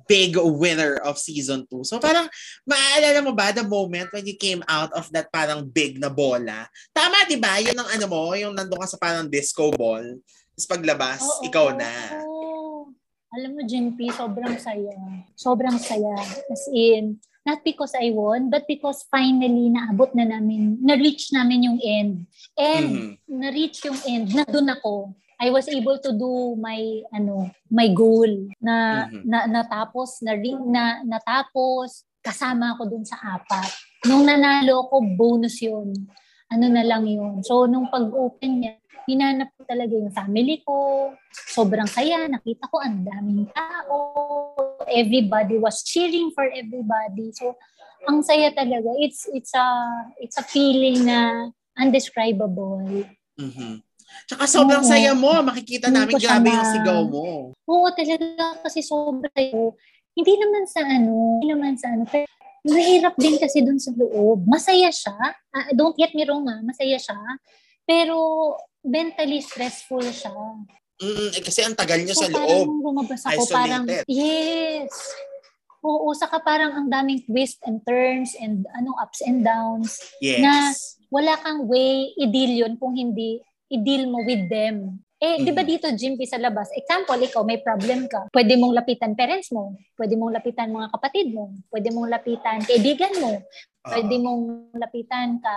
[0.09, 1.85] big winner of season 2.
[1.85, 2.25] So parang
[2.65, 6.65] maaalala mo ba the moment when you came out of that parang big na bola?
[6.95, 7.61] Tama, di ba?
[7.61, 10.17] Yun ang ano mo, yung nandun ka sa parang disco ball
[10.57, 11.93] tapos paglabas, oo, ikaw oo, na.
[12.25, 12.89] Oo.
[13.29, 14.97] Alam mo, Jinpy, sobrang saya.
[15.37, 16.17] Sobrang saya.
[16.49, 21.77] As in, not because I won, but because finally naabot na namin, na-reach namin yung
[21.77, 22.25] end.
[22.57, 23.37] And mm-hmm.
[23.37, 25.13] na-reach yung end, na doon ako.
[25.37, 29.29] I was able to do my ano, my goal na mm-hmm.
[29.29, 30.33] na natapos na,
[30.65, 33.69] na natapos kasama ako dun sa apat.
[34.09, 35.93] Nung nanalo ko, bonus yun.
[36.49, 37.45] Ano na lang yun.
[37.45, 41.09] So, nung pag-open niya, hinanap ko talaga yung family ko.
[41.31, 42.27] Sobrang saya.
[42.27, 43.97] Nakita ko ang daming tao.
[44.91, 47.31] Everybody was cheering for everybody.
[47.31, 47.55] So,
[48.05, 48.91] ang saya talaga.
[48.99, 49.67] It's it's a
[50.19, 51.49] it's a feeling na
[51.79, 53.07] undescribable.
[53.39, 53.79] Mm-hmm.
[54.27, 54.91] Tsaka sobrang Oo.
[54.91, 55.31] saya mo.
[55.39, 57.55] Makikita namin grabe yung sigaw mo.
[57.55, 59.31] Oo, talaga kasi sobrang
[60.17, 62.03] Hindi naman sa ano, hindi naman sa ano.
[62.09, 62.25] Pero
[62.65, 64.49] mahirap din kasi dun sa loob.
[64.49, 65.13] Masaya siya.
[65.53, 67.21] Uh, don't get me wrong ha, masaya siya.
[67.85, 68.17] Pero
[68.87, 70.31] mentally stressful siya.
[70.97, 72.65] Mm, eh, kasi ang tagal niyo so, sa loob.
[72.65, 73.53] Parang lumabas ako, Isolated.
[73.53, 74.93] parang, yes.
[75.85, 80.41] Oo, saka parang ang daming twists and turns and ano ups and downs yes.
[80.41, 80.73] na
[81.13, 83.37] wala kang way i-deal yun kung hindi
[83.69, 84.97] i-deal mo with them.
[85.17, 85.45] Eh, mm-hmm.
[85.49, 85.69] di ba mm.
[85.69, 90.13] dito, Jimmy, sa labas, example, ikaw may problem ka, pwede mong lapitan parents mo, pwede
[90.13, 93.91] mong lapitan mga kapatid mo, pwede mong lapitan kaibigan mo, uh-huh.
[93.97, 95.55] pwede mong lapitan ka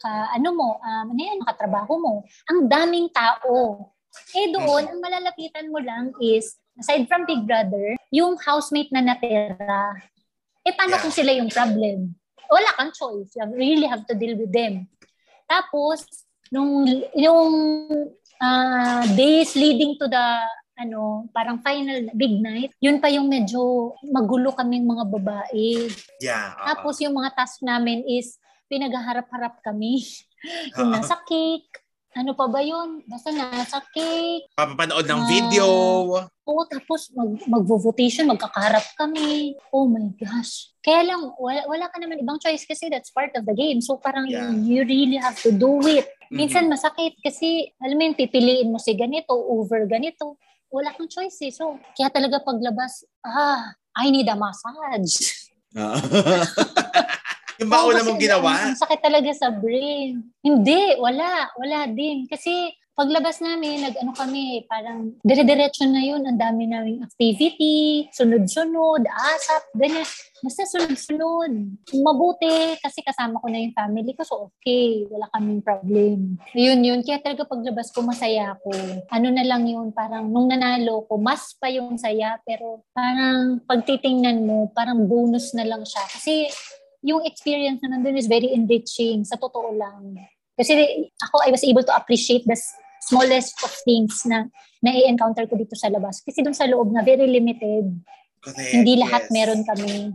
[0.00, 2.14] ka ano mo, um, ano yan, katrabaho mo.
[2.48, 3.86] Ang daming tao.
[4.34, 9.94] Eh doon, ang malalapitan mo lang is, aside from Big Brother, yung housemate na natira.
[10.64, 11.02] Eh paano yeah.
[11.04, 12.16] kung sila yung problem?
[12.50, 13.30] Wala kang choice.
[13.38, 14.90] You really have to deal with them.
[15.46, 16.02] Tapos,
[16.50, 16.82] nung
[17.14, 17.50] yung
[18.42, 20.26] uh, days leading to the
[20.80, 25.92] ano, parang final big night, yun pa yung medyo magulo kaming mga babae.
[26.24, 26.56] Yeah.
[26.56, 26.66] Uh-huh.
[26.72, 28.40] Tapos yung mga task namin is
[28.70, 30.06] pinaghaharap-harap kami.
[30.78, 33.06] yung nasa cake, ano pa ba yun?
[33.06, 34.50] Basta nasa cake.
[34.54, 35.66] Papapanood ng uh, video.
[36.42, 39.54] Oo, tapos mag, mag-votation, magkakaharap kami.
[39.70, 40.74] Oh my gosh.
[40.82, 43.78] Kaya lang, wala, wala ka naman ibang choice kasi that's part of the game.
[43.78, 44.50] So parang yeah.
[44.50, 46.10] you, you really have to do it.
[46.30, 46.74] Minsan mm-hmm.
[46.78, 50.38] masakit kasi, alam mo yun, pipiliin mo si ganito over ganito.
[50.70, 51.50] Wala kang choice eh.
[51.50, 55.50] So, kaya talaga paglabas, ah, I need a massage.
[55.74, 55.98] Ah.
[57.60, 58.72] Yung mauna mong ginawa?
[58.72, 60.24] Ang sakit talaga sa brain.
[60.40, 61.52] Hindi, wala.
[61.60, 62.24] Wala din.
[62.24, 66.24] Kasi paglabas namin, nag-ano kami, parang dire-diretso na yun.
[66.24, 70.04] Ang dami naming activity, sunod-sunod, asap, ganyan.
[70.40, 71.52] Basta sunod-sunod.
[72.00, 74.24] Mabuti kasi kasama ko na yung family ko.
[74.24, 76.40] So okay, wala kaming problem.
[76.56, 77.00] Yun yun.
[77.04, 78.72] Kaya talaga paglabas ko, masaya ako.
[79.12, 82.40] Ano na lang yun, parang nung nanalo ko, mas pa yung saya.
[82.44, 86.04] Pero parang pagtitingnan mo, parang bonus na lang siya.
[86.08, 86.48] Kasi
[87.00, 90.16] yung experience na nandun is very enriching, sa totoo lang.
[90.56, 90.76] Kasi
[91.16, 92.56] ako, I was able to appreciate the
[93.00, 94.44] smallest of things na
[94.84, 96.20] na-encounter ko dito sa labas.
[96.20, 97.88] Kasi dun sa loob na very limited.
[98.40, 99.32] Correct, Hindi lahat yes.
[99.32, 100.12] meron kami.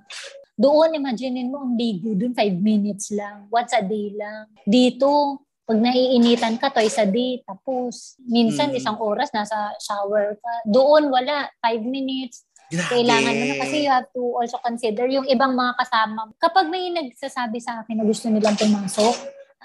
[0.55, 3.49] Doon, imaginein mo, ang ligo doon, 5 minutes lang.
[3.51, 4.47] Once a day lang.
[4.63, 8.77] Dito, pag naiinitan ka, twice a day, tapos minsan mm.
[8.77, 10.53] isang oras nasa shower ka.
[10.69, 11.49] Doon, wala.
[11.59, 12.45] 5 minutes.
[12.71, 12.91] Grabe.
[12.97, 16.29] Kailangan mo na kasi you have to also consider yung ibang mga kasama.
[16.41, 19.15] Kapag may nagsasabi sa akin na gusto nilang pumasok,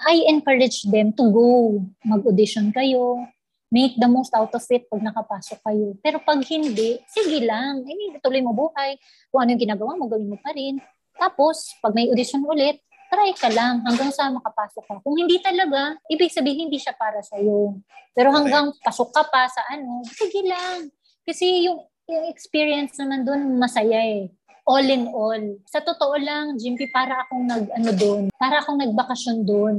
[0.05, 1.81] I encourage them to go.
[2.05, 3.25] Mag-audition kayo,
[3.73, 5.97] make the most out of it pag nakapasok kayo.
[6.01, 7.85] Pero pag hindi, sige lang.
[7.85, 8.97] I mean, tuloy mo buhay.
[9.29, 10.77] Kung ano yung ginagawa mo, gawin mo pa rin.
[11.17, 12.81] Tapos, pag may audition ulit,
[13.11, 14.95] try ka lang hanggang sa makapasok ka.
[15.03, 17.77] Kung hindi talaga, ibig sabihin hindi siya para sa iyo.
[18.15, 20.87] Pero hanggang pasok ka pa sa ano, sige lang.
[21.27, 21.79] Kasi yung,
[22.11, 24.27] yung experience naman doon masaya eh.
[24.67, 25.41] All in all.
[25.65, 29.75] Sa totoo lang, Jimpy, para akong nag, ano doon, para akong nagbakasyon doon.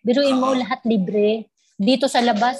[0.00, 1.46] Biruin mo lahat libre.
[1.76, 2.58] Dito sa labas,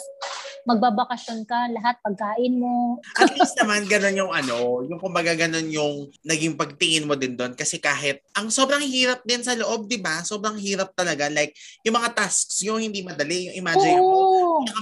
[0.62, 3.02] magbabakasyon ka, lahat pagkain mo.
[3.18, 7.54] At least naman ganun yung ano, yung kumbaga ganun yung naging pagtingin mo din doon
[7.58, 10.22] kasi kahit ang sobrang hirap din sa loob, 'di ba?
[10.22, 14.06] Sobrang hirap talaga like yung mga tasks yung hindi madali, yung imagine Oo.
[14.06, 14.18] mo,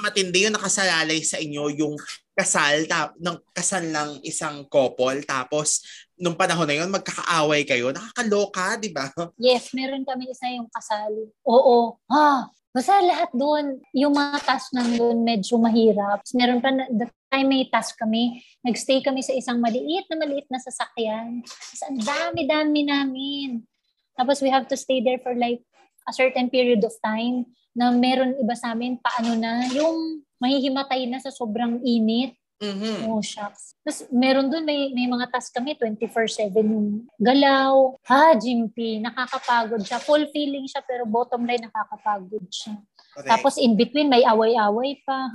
[0.02, 1.94] matindi yung nakasalalay sa inyo yung
[2.34, 5.20] kasal ta- ng kasal ng isang couple.
[5.28, 5.84] Tapos
[6.16, 7.92] nung panahon na yun magkakaaway kayo.
[7.92, 9.06] Nakakaloka di ba?
[9.40, 11.12] Yes meron kami isa yung kasal.
[11.44, 12.00] Oo.
[12.08, 16.22] Ah Basta lahat doon, yung mga task namin doon medyo mahirap.
[16.30, 20.62] Meron pa, the time may task kami, nagstay kami sa isang maliit na maliit na
[20.62, 21.42] sasakyan.
[21.42, 23.66] Tapos ang dami-dami namin.
[24.14, 25.66] Tapos we have to stay there for like
[26.06, 31.20] a certain period of time na meron iba sa amin, paano na, yung mahihimatay na
[31.22, 32.34] sa sobrang init.
[32.60, 33.08] Mm-hmm.
[33.08, 33.72] Oh, shucks.
[33.80, 37.96] Tapos meron doon, may, may mga task kami, 24-7 yung galaw.
[38.04, 39.96] Ha, Jimpy, nakakapagod siya.
[39.96, 42.76] Fulfilling siya, pero bottom line, nakakapagod siya.
[43.16, 43.28] Okay.
[43.32, 45.32] Tapos in between, may away-away pa.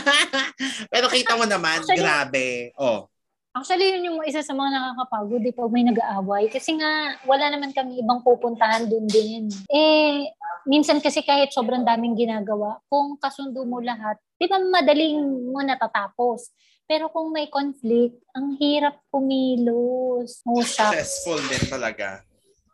[0.92, 2.46] pero kita mo naman, Actually, grabe.
[2.74, 3.11] Oh.
[3.52, 6.48] Actually, yun yung isa sa mga nakakapagod eh, pag may nag-aaway.
[6.48, 9.52] Kasi nga, wala naman kami ibang pupuntahan doon din.
[9.68, 10.32] Eh,
[10.64, 16.48] minsan kasi kahit sobrang daming ginagawa, kung kasundo mo lahat, di ba madaling mo natatapos.
[16.88, 20.40] Pero kung may conflict, ang hirap kumilos.
[20.48, 22.24] Oh, Stressful din talaga.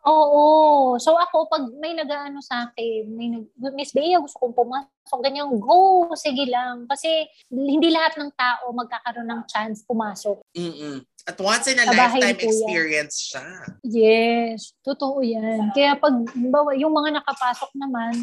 [0.07, 0.95] Oo.
[1.03, 3.45] So ako, pag may nag-ano sa akin, may nag,
[3.75, 6.87] Miss Bea, gusto kong pumasok, ganyan, go, sige lang.
[6.87, 10.39] Kasi hindi lahat ng tao magkakaroon ng chance pumasok.
[10.55, 11.03] Mm-mm.
[11.29, 13.45] At once in a lifetime experience siya.
[13.85, 15.75] Yes, totoo yan.
[15.77, 18.17] Kaya pag, bawa, yung mga nakapasok naman,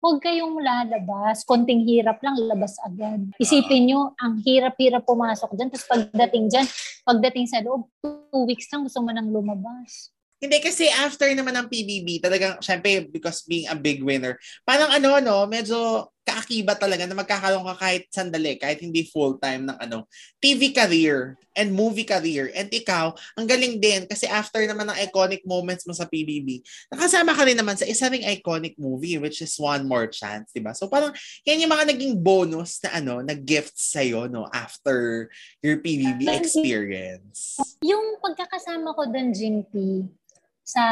[0.00, 1.44] huwag kayong lalabas.
[1.44, 3.28] Konting hirap lang, labas agad.
[3.36, 5.68] Isipin nyo, ang hirap-hirap pumasok dyan.
[5.68, 6.66] Tapos pagdating dyan,
[7.04, 10.15] pagdating sa loob, two weeks lang gusto mo nang lumabas.
[10.36, 14.36] Hindi kasi after naman ng PBB, talagang syempre because being a big winner,
[14.68, 19.78] parang ano no, medyo kaakiba talaga na magkakaroon ka kahit sandali, kahit hindi full-time ng
[19.78, 20.10] ano,
[20.42, 22.50] TV career and movie career.
[22.50, 27.30] And ikaw, ang galing din kasi after naman ng iconic moments mo sa PBB, nakasama
[27.30, 30.74] ka rin naman sa isa ring iconic movie which is One More Chance, 'di ba?
[30.74, 31.14] So parang
[31.46, 35.30] yan yung mga naging bonus na ano, na gifts sa no after
[35.62, 37.56] your PBB experience.
[37.86, 40.10] Yung pagkakasama ko doon, Jinpy,
[40.66, 40.82] sa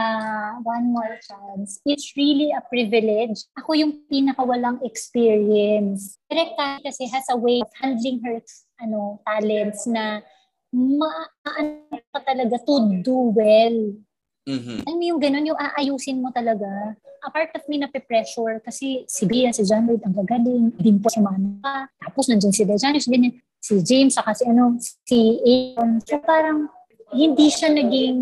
[0.63, 3.43] One More Chance, it's really a privilege.
[3.59, 6.15] Ako yung pinakawalang experience.
[6.31, 8.39] Direkta kasi has a way of handling her
[8.79, 10.23] ano talents na
[10.71, 13.79] maano ka talaga to do well.
[14.47, 14.79] Mm-hmm.
[14.87, 16.95] Alam mo yung ganun, yung aayusin mo talaga.
[17.25, 20.71] A part of me na pressure kasi si Bia, si John Lloyd, ang gagaling.
[20.79, 21.89] Din po si Mana.
[21.99, 23.35] Tapos nandiyan si Dejanis, ganyan.
[23.59, 25.99] Si James, saka si ano, si Aaron.
[26.05, 26.69] So parang
[27.17, 28.21] hindi siya naging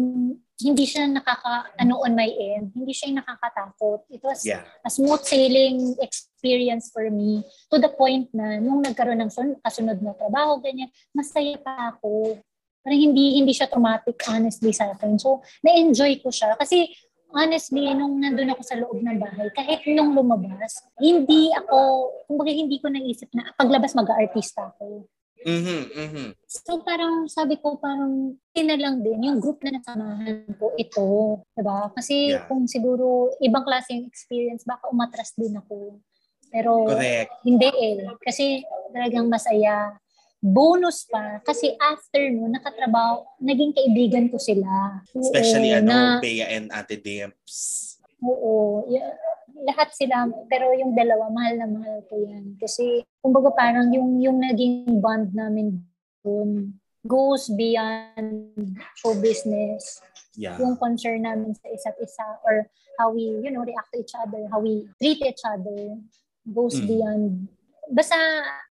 [0.62, 2.72] hindi siya nakaka ano on my end.
[2.72, 4.06] Hindi siya nakakatakot.
[4.08, 4.62] It was yeah.
[4.86, 9.98] a smooth sailing experience for me to the point na nung nagkaroon ng sun- kasunod
[10.00, 12.38] na trabaho ganyan masaya pa ako.
[12.82, 15.18] Parang hindi hindi siya traumatic honestly sa akin.
[15.18, 16.54] So na-enjoy ko siya.
[16.54, 16.90] Kasi
[17.32, 22.76] honestly nung nandun ako sa loob ng bahay kahit nung lumabas hindi ako kumbaga hindi
[22.76, 25.08] ko naisip na paglabas mag-aartista ako
[25.42, 26.28] Mm-hmm, mm-hmm.
[26.46, 31.62] So parang sabi ko parang na lang din yung group na nasamahan ko ito, 'di
[31.64, 31.90] ba?
[31.94, 32.46] Kasi yeah.
[32.46, 35.98] kung siguro ibang klase yung experience baka umatras din ako.
[36.52, 37.32] Pero Correct.
[37.48, 38.62] hindi eh kasi
[38.92, 39.96] talagang masaya.
[40.42, 44.98] Bonus pa kasi after no nakatrabaho, naging kaibigan ko sila.
[45.14, 47.94] Especially Oo, ano, na, Bea and Ate Dimps.
[48.22, 48.82] Oo.
[48.90, 49.14] Yeah,
[49.62, 52.58] lahat sila, pero yung dalawa, mahal na mahal ko yan.
[52.58, 55.82] Kasi, kumbaga parang yung, yung naging bond namin
[56.22, 58.46] doon goes beyond
[58.94, 59.98] show business.
[60.38, 60.58] Yeah.
[60.62, 64.46] Yung concern namin sa isa't isa or how we, you know, react to each other,
[64.50, 65.98] how we treat each other
[66.46, 66.86] goes mm.
[66.86, 67.50] beyond,
[67.90, 68.16] basta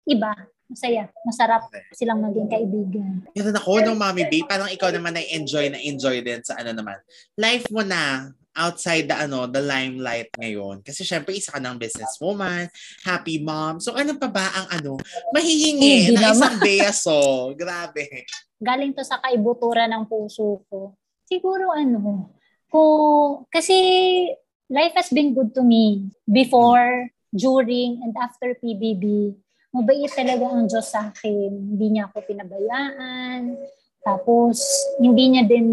[0.06, 0.34] iba.
[0.72, 1.04] masaya.
[1.28, 3.12] Masarap silang maging kaibigan.
[3.36, 6.72] Meron ako nung Mommy Bay, parang ikaw naman ay enjoy na enjoy din sa ano
[6.72, 6.96] naman.
[7.36, 10.84] Life mo na, outside the ano the limelight ngayon.
[10.84, 12.68] Kasi syempre isa ka ng businesswoman
[13.04, 13.80] happy mom.
[13.80, 15.00] So ano pa ba ang ano
[15.32, 17.18] mahihingi na isang beso?
[17.60, 18.28] Grabe.
[18.60, 20.96] Galing to sa kaibutura ng puso ko.
[21.26, 22.28] Siguro ano
[22.68, 22.82] ko
[23.48, 23.76] kasi
[24.68, 26.12] life has been good to me.
[26.28, 29.36] Before during and after PBB
[29.72, 31.72] mabait talaga ang Diyos sa akin.
[31.72, 33.56] Hindi niya ako pinabayaan
[34.02, 34.58] tapos,
[34.98, 35.68] hindi niya din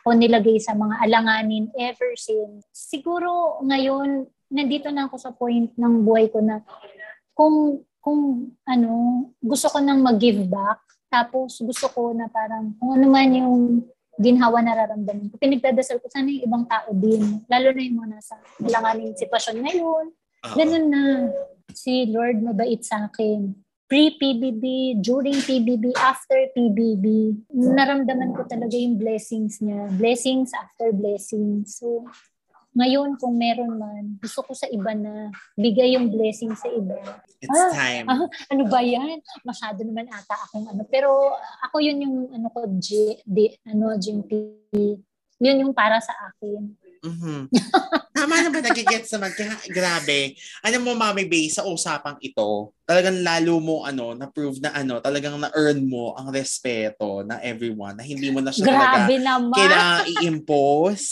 [0.00, 2.64] ako nilagay sa mga alanganin ever since.
[2.72, 6.64] Siguro ngayon, nandito na ako sa point ng buhay ko na
[7.36, 8.90] kung kung ano,
[9.42, 10.78] gusto ko nang mag-give back,
[11.10, 13.82] tapos gusto ko na parang kung ano man yung
[14.16, 15.36] ginhawa nararamdaman ko.
[15.36, 17.44] Pinagdadasal ko sana yung ibang tao din.
[17.50, 20.04] Lalo na yung mga nasa alanganin sitwasyon ngayon.
[20.56, 21.02] Ganun na.
[21.76, 29.62] Si Lord mabait sa akin pre-PBB, during PBB, after PBB, naramdaman ko talaga yung blessings
[29.62, 29.86] niya.
[29.94, 31.78] Blessings after blessings.
[31.78, 32.02] So,
[32.76, 36.98] ngayon kung meron man, gusto ko sa iba na bigay yung blessing sa iba.
[37.40, 38.04] It's ah, time.
[38.04, 39.22] Ah, ano ba yan?
[39.46, 40.84] Masyado naman ata akong ano.
[40.84, 41.32] Pero
[41.64, 44.60] ako yun yung ano ko, G, D, ano, GMP.
[45.40, 46.85] Yun yung para sa akin.
[47.04, 47.40] Mm-hmm.
[48.16, 49.30] Tama naman, nagigets naman.
[49.36, 50.32] Kaya, grabe.
[50.64, 55.36] Ano mo, Mami Bay, sa usapang ito, talagang lalo mo, ano, na-prove na, ano, talagang
[55.36, 59.52] na-earn mo ang respeto na everyone, na hindi mo na siya grabe talaga naman.
[59.52, 61.08] kailangan i-impose.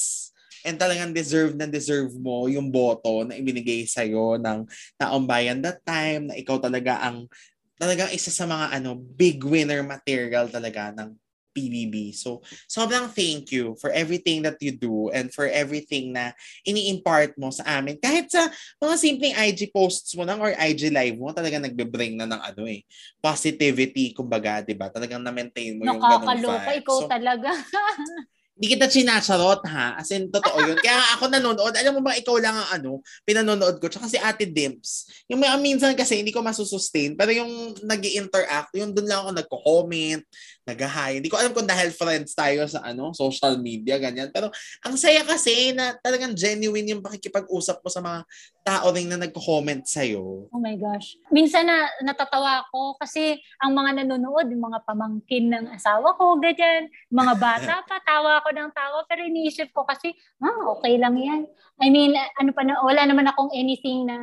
[0.64, 4.64] And talagang deserve na deserve mo yung boto na ibinigay sa'yo ng
[4.96, 7.28] taong bayan that time, na ikaw talaga ang
[7.76, 11.12] talagang isa sa mga ano big winner material talaga ng
[11.54, 12.12] PBB.
[12.12, 16.34] So, sobrang thank you for everything that you do and for everything na
[16.66, 17.96] ini-impart mo sa amin.
[18.02, 18.50] Kahit sa
[18.82, 22.66] mga simpleng IG posts mo lang or IG live mo, talaga nagbe-bring na ng ano
[22.66, 22.82] eh,
[23.22, 24.90] positivity, kumbaga, di ba?
[24.90, 26.82] Talagang na-maintain mo yung ganung vibe.
[26.82, 27.50] Ikaw so, talaga.
[28.54, 29.98] Hindi kita chinacharot ha.
[29.98, 30.78] As in, totoo yun.
[30.78, 31.74] Kaya ako nanonood.
[31.74, 33.90] Alam mo ba, ikaw lang ang ano, pinanonood ko.
[33.90, 35.10] Tsaka si Ate Dimps.
[35.26, 37.18] Yung may minsan kasi hindi ko masusustain.
[37.18, 40.22] Pero yung nag interact yung doon lang ako nagko-comment,
[40.64, 41.20] nag-hi.
[41.20, 44.32] Hindi ko alam kung dahil friends tayo sa ano, social media, ganyan.
[44.32, 44.48] Pero
[44.80, 48.20] ang saya kasi na talagang genuine yung pakikipag-usap mo sa mga
[48.64, 50.48] tao rin na nagko-comment sa'yo.
[50.48, 51.20] Oh my gosh.
[51.28, 56.88] Minsan na natatawa ako kasi ang mga nanonood, yung mga pamangkin ng asawa ko, ganyan.
[57.12, 59.04] Mga bata pa, tawa ako ng tawa.
[59.04, 61.44] Pero iniisip ko kasi, ah, okay lang yan.
[61.84, 64.16] I mean, ano pa na, wala naman akong anything na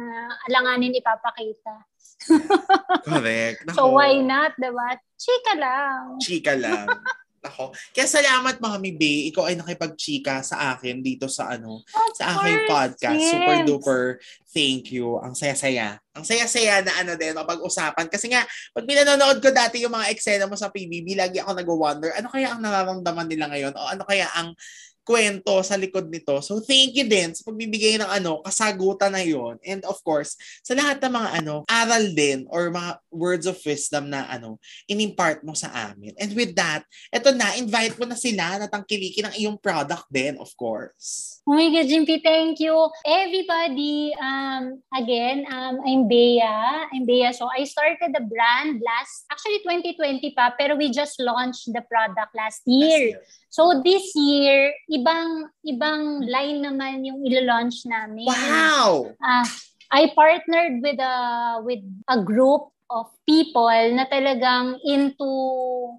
[0.50, 1.91] alanganin ipapakita.
[3.08, 3.66] Correct.
[3.66, 3.78] Nako.
[3.78, 4.98] So why not, diba?
[5.18, 6.04] Chika lang.
[6.22, 6.88] Chika lang.
[7.42, 7.74] Ako.
[7.90, 12.70] Kaya salamat Mami Bay, ikaw ay nakipag-chika sa akin dito sa ano, of sa aking
[12.70, 13.18] podcast.
[13.18, 13.34] Yes.
[13.34, 14.04] Super duper
[14.52, 15.18] thank you.
[15.24, 15.98] Ang saya-saya.
[16.12, 18.12] Ang saya-saya na ano din, mapag-usapan.
[18.12, 18.44] Kasi nga,
[18.76, 22.52] pag pinanonood ko dati yung mga eksena mo sa PBB, lagi ako nag-wonder, ano kaya
[22.52, 23.74] ang nararamdaman nila ngayon?
[23.74, 24.52] O ano kaya ang
[25.02, 26.38] kwento sa likod nito.
[26.46, 29.58] So thank you din sa pagbibigay ng ano, kasagutan na yon.
[29.66, 34.14] And of course, sa lahat ng mga ano, aral din or mga words of wisdom
[34.14, 36.14] na ano, inimpart mo sa amin.
[36.22, 40.38] And with that, eto na, invite mo na sila na tangkilikin ang iyong product din,
[40.38, 41.42] of course.
[41.50, 42.78] Oh my God, Jimpy, thank you.
[43.02, 46.40] Everybody, um, again, um, I'm Bea.
[46.42, 47.34] I'm Bea.
[47.34, 52.32] So I started the brand last, actually 2020 pa, pero we just launched the product
[52.38, 53.18] last year.
[53.18, 53.42] Last year.
[53.52, 58.28] So this year, ibang ibang line naman yung ilo-launch namin.
[58.28, 59.16] Wow.
[59.24, 59.48] Uh,
[59.92, 61.16] I partnered with a
[61.64, 65.32] with a group of people na talagang into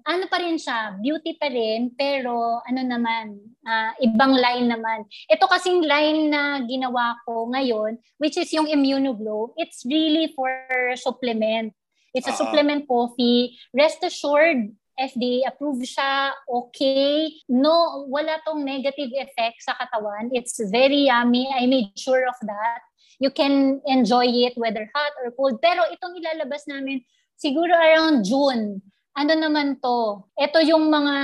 [0.05, 5.09] ano pa rin siya, beauty pa rin, pero ano naman, uh, ibang line naman.
[5.25, 10.53] Ito kasing line na ginawa ko ngayon, which is yung Immunoglow, it's really for
[10.93, 11.73] supplement.
[12.13, 12.45] It's a uh-huh.
[12.45, 13.57] supplement coffee.
[13.73, 14.69] Rest assured,
[14.99, 17.33] FDA approved siya, okay.
[17.49, 20.29] No, wala tong negative effect sa katawan.
[20.31, 21.49] It's very yummy.
[21.49, 22.81] I made sure of that.
[23.17, 25.61] You can enjoy it whether hot or cold.
[25.61, 27.01] Pero itong ilalabas namin
[27.37, 28.81] siguro around June.
[29.13, 30.25] Ano naman to?
[30.37, 31.15] Ito yung mga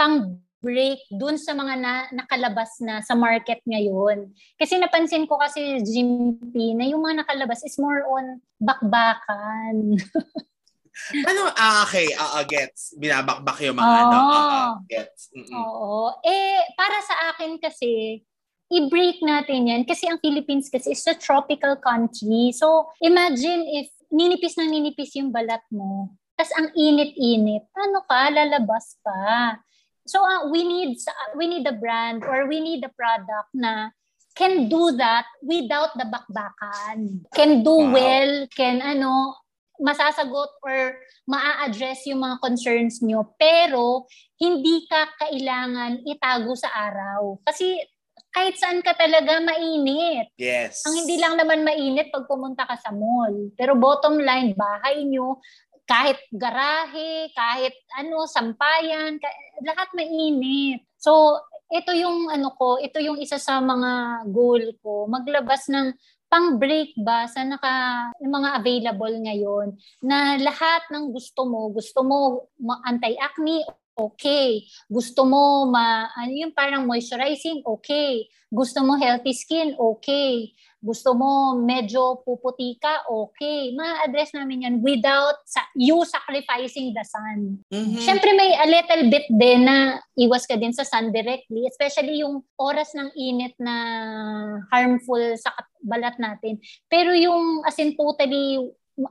[0.00, 4.32] pang break dun sa mga na, nakalabas na sa market ngayon.
[4.56, 9.94] Kasi napansin ko kasi GMP na yung mga nakalabas is more on bakbakan.
[11.28, 12.96] ano, ah, okay, ah, uh, gets.
[12.96, 14.02] Binabakbak yung mga oh.
[14.06, 15.30] ano, uh, gets.
[15.32, 15.52] Mm-mm.
[15.52, 16.16] Oo.
[16.24, 18.20] Eh, para sa akin kasi,
[18.66, 22.50] i-break natin yan kasi ang Philippines kasi is a tropical country.
[22.50, 28.98] So, imagine if ninipis na ninipis yung balat mo, tas ang init-init, ano ka, lalabas
[29.06, 29.56] pa.
[30.06, 30.98] So, uh, we need
[31.34, 33.90] we need the brand or we need the product na
[34.36, 37.26] can do that without the bakbakan.
[37.34, 37.94] Can do wow.
[37.94, 39.34] well, can ano,
[39.80, 40.96] masasagot or
[41.28, 43.36] maa-address yung mga concerns nyo.
[43.36, 44.06] Pero,
[44.40, 47.40] hindi ka kailangan itago sa araw.
[47.44, 47.80] Kasi
[48.36, 50.28] kahit saan ka talaga mainit.
[50.36, 50.84] Yes.
[50.84, 53.48] Ang hindi lang naman mainit pag pumunta ka sa mall.
[53.56, 55.40] Pero bottom line, bahay nyo,
[55.88, 59.16] kahit garahe, kahit ano, sampayan,
[59.64, 60.84] lahat mainit.
[61.00, 61.40] So,
[61.72, 65.96] ito yung ano ko, ito yung isa sa mga goal ko, maglabas ng
[66.26, 69.68] pang-break ba sa naka, mga available ngayon
[70.02, 72.50] na lahat ng gusto mo, gusto mo
[72.84, 73.62] anti-acne,
[73.96, 74.66] okay.
[74.90, 78.28] Gusto mo ma, ano yung parang moisturizing, okay.
[78.52, 80.54] Gusto mo healthy skin, okay
[80.86, 83.74] gusto mo medyo puputi ka, okay.
[83.74, 87.58] Ma-address namin yan without sa, you sacrificing the sun.
[87.74, 87.98] Mm-hmm.
[88.06, 92.46] Siyempre may a little bit din na iwas ka din sa sun directly, especially yung
[92.54, 93.74] oras ng init na
[94.70, 95.50] harmful sa
[95.86, 96.58] balat natin.
[96.90, 98.58] Pero yung as in totally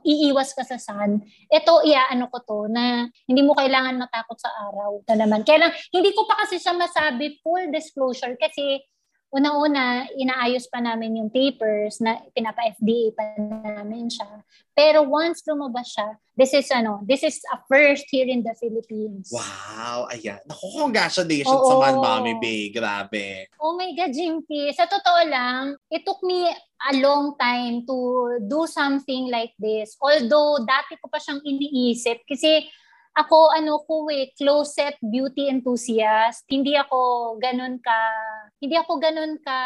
[0.02, 1.22] iiwas ka sa sun.
[1.46, 5.46] Ito, iaano ko to, na hindi mo kailangan matakot sa araw na naman.
[5.46, 8.82] Kaya lang, hindi ko pa kasi siya masabi full disclosure kasi
[9.34, 13.24] Una-una, inaayos pa namin yung papers na pinapa-FDA pa
[13.74, 14.46] namin siya.
[14.70, 19.34] Pero once lumabas siya, this is ano, this is a first here in the Philippines.
[19.34, 20.38] Wow, ayan.
[20.46, 21.68] Naku, congratulations Oo.
[21.68, 22.70] sa Man Mommy Bay.
[22.70, 23.50] Grabe.
[23.58, 24.70] Oh my God, Jimpy.
[24.78, 26.46] Sa totoo lang, it took me
[26.86, 27.96] a long time to
[28.46, 29.98] do something like this.
[29.98, 32.68] Although, dati ko pa siyang iniisip kasi
[33.16, 36.44] ako ano ko eh, closet beauty enthusiast.
[36.52, 37.96] Hindi ako ganun ka
[38.60, 39.58] hindi ako ganun ka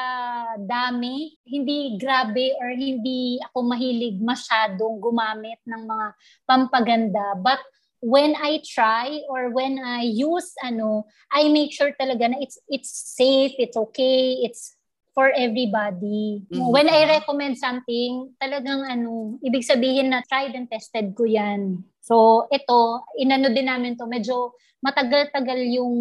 [0.62, 6.06] dami, hindi grabe or hindi ako mahilig masyadong gumamit ng mga
[6.46, 7.26] pampaganda.
[7.42, 7.58] But
[7.98, 12.90] when I try or when I use ano, I make sure talaga na it's it's
[13.18, 14.78] safe, it's okay, it's
[15.10, 16.46] for everybody.
[16.50, 16.70] Mm-hmm.
[16.70, 21.82] When I recommend something, talagang ano, ibig sabihin na tried and tested ko 'yan.
[22.00, 25.94] So, ito, inano din namin to, medyo matagal-tagal yung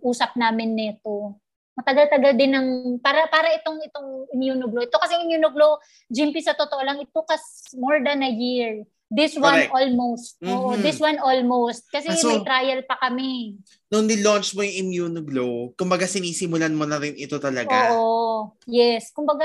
[0.00, 1.38] usap namin nito.
[1.76, 2.68] Matagal-tagal din ng,
[3.00, 4.84] para, para itong, itong immunoglow.
[4.84, 8.84] Ito kasi immunoglow, Jimpy sa totoo lang, it took us more than a year.
[9.12, 9.68] This Correct.
[9.68, 10.40] one almost.
[10.40, 10.56] Mm-hmm.
[10.56, 11.84] Oo, this one almost.
[11.92, 13.60] Kasi ah, so, may trial pa kami.
[13.92, 17.92] Nung ni-launch mo yung Immunoglow, kumbaga sinisimulan mo na rin ito talaga.
[17.92, 18.56] Oo.
[18.64, 19.12] Yes.
[19.12, 19.44] Kumbaga,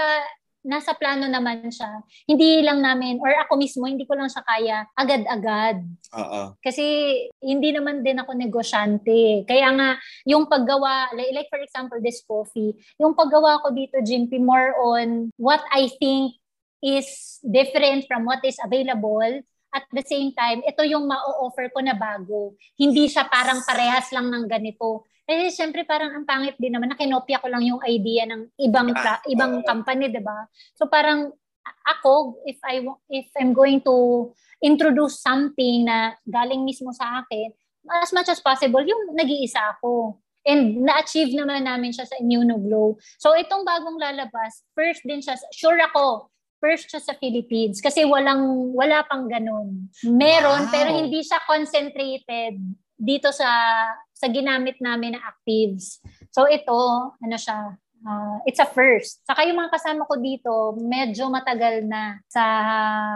[0.64, 2.00] nasa plano naman siya.
[2.24, 5.84] Hindi lang namin, or ako mismo, hindi ko lang siya kaya agad-agad.
[6.16, 6.56] Oo.
[6.64, 6.84] Kasi
[7.44, 9.44] hindi naman din ako negosyante.
[9.48, 9.90] Kaya nga,
[10.24, 15.32] yung paggawa, like, like for example, this coffee, yung paggawa ko dito, Jimpy, more on
[15.36, 16.40] what I think
[16.84, 19.44] is different from what is available
[19.74, 22.56] at the same time, ito yung ma-offer ko na bago.
[22.80, 25.06] Hindi siya parang parehas lang ng ganito.
[25.28, 29.20] Eh, syempre parang ang pangit din naman, nakinopya ko lang yung idea ng ibang ah,
[29.28, 30.48] ibang company, di ba?
[30.72, 31.36] So parang
[31.84, 32.80] ako, if I
[33.12, 34.32] if I'm going to
[34.64, 37.52] introduce something na galing mismo sa akin,
[37.92, 40.20] as much as possible, yung nag-iisa ako.
[40.48, 42.96] And na-achieve naman namin siya sa Immunoglow.
[43.20, 48.74] So itong bagong lalabas, first din siya, sure ako, first siya sa Philippines kasi walang
[48.74, 49.90] wala pang ganun.
[50.06, 50.72] Meron wow.
[50.74, 52.58] pero hindi siya concentrated
[52.98, 53.50] dito sa
[54.18, 56.02] sa ginamit namin na actives.
[56.34, 56.74] So ito,
[57.14, 59.22] ano siya, uh, it's a first.
[59.30, 62.44] Saka yung mga kasama ko dito, medyo matagal na sa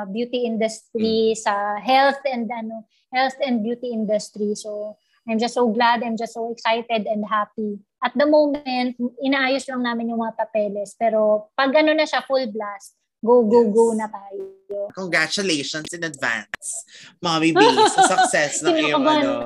[0.10, 1.42] beauty industry, mm.
[1.42, 4.54] sa health and ano, health and beauty industry.
[4.54, 7.82] So I'm just so glad, I'm just so excited and happy.
[8.02, 10.98] At the moment, inaayos lang namin yung mga papeles.
[10.98, 13.70] Pero pag ano na siya, full blast, Go, go, yes.
[13.70, 14.44] go na tayo.
[14.98, 16.66] Congratulations in advance,
[17.22, 17.62] Mommy B,
[17.94, 19.46] sa success ng iyong ano,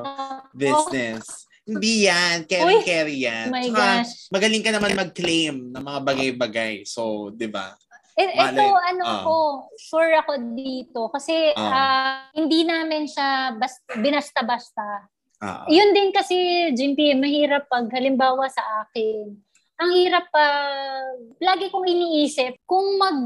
[0.55, 1.45] business.
[1.65, 2.45] Hindi yan.
[2.45, 3.51] Carry, Uy, carry yan.
[3.51, 4.31] My Saka, gosh.
[4.31, 6.73] Magaling ka naman mag-claim ng mga bagay-bagay.
[6.85, 7.73] So, di ba?
[8.15, 9.35] Eh, ito, ano uh, ko,
[9.75, 11.11] sure ako dito.
[11.11, 15.09] Kasi uh, uh, hindi namin siya bas, binasta-basta.
[15.41, 19.35] Uh, Yun din kasi, Jimpy, mahirap pag halimbawa sa akin.
[19.81, 21.11] Ang hirap pa, uh,
[21.43, 23.19] lagi kong iniisip, kung mag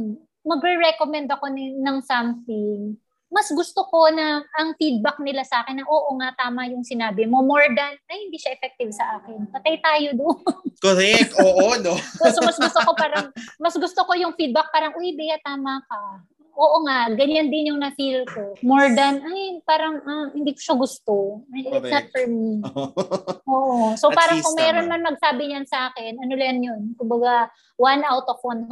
[0.44, 2.96] magre-recommend ako ni, ng something,
[3.30, 7.30] mas gusto ko na ang feedback nila sa akin na oo nga tama yung sinabi
[7.30, 9.46] mo more than ay hindi siya effective sa akin.
[9.54, 10.42] Patay tayo doon.
[10.86, 11.38] Correct.
[11.38, 11.94] Oo, no.
[12.34, 13.30] so, mas gusto ko parang
[13.62, 16.26] mas gusto ko yung feedback parang uy Bea tama ka
[16.60, 18.52] oo nga, ganyan din yung na-feel ko.
[18.60, 21.14] More than, ay, parang uh, hindi ko siya gusto.
[21.56, 21.88] It's Correct.
[21.88, 22.60] not for me.
[23.56, 23.96] oo.
[23.96, 27.00] So At parang kung meron man magsabi niyan sa akin, ano lang yun?
[27.00, 27.48] Kumbaga,
[27.80, 28.68] one out of 100.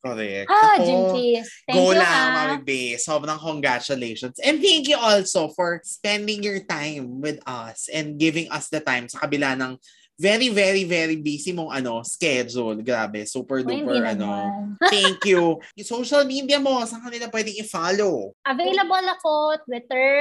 [0.00, 0.48] Correct.
[0.48, 1.12] Ah, Jim
[1.68, 2.96] Thank Go you, lang, Mami Bay.
[2.96, 4.40] Sobrang congratulations.
[4.40, 9.12] And thank you also for spending your time with us and giving us the time
[9.12, 9.76] sa kabila ng
[10.20, 12.78] very, very, very busy mong ano, schedule.
[12.80, 14.28] Grabe, super duper ano.
[14.92, 15.58] Thank you.
[15.78, 18.36] Yung social media mo, saan kanila pwedeng i-follow?
[18.44, 19.32] Available ako,
[19.66, 20.12] Twitter,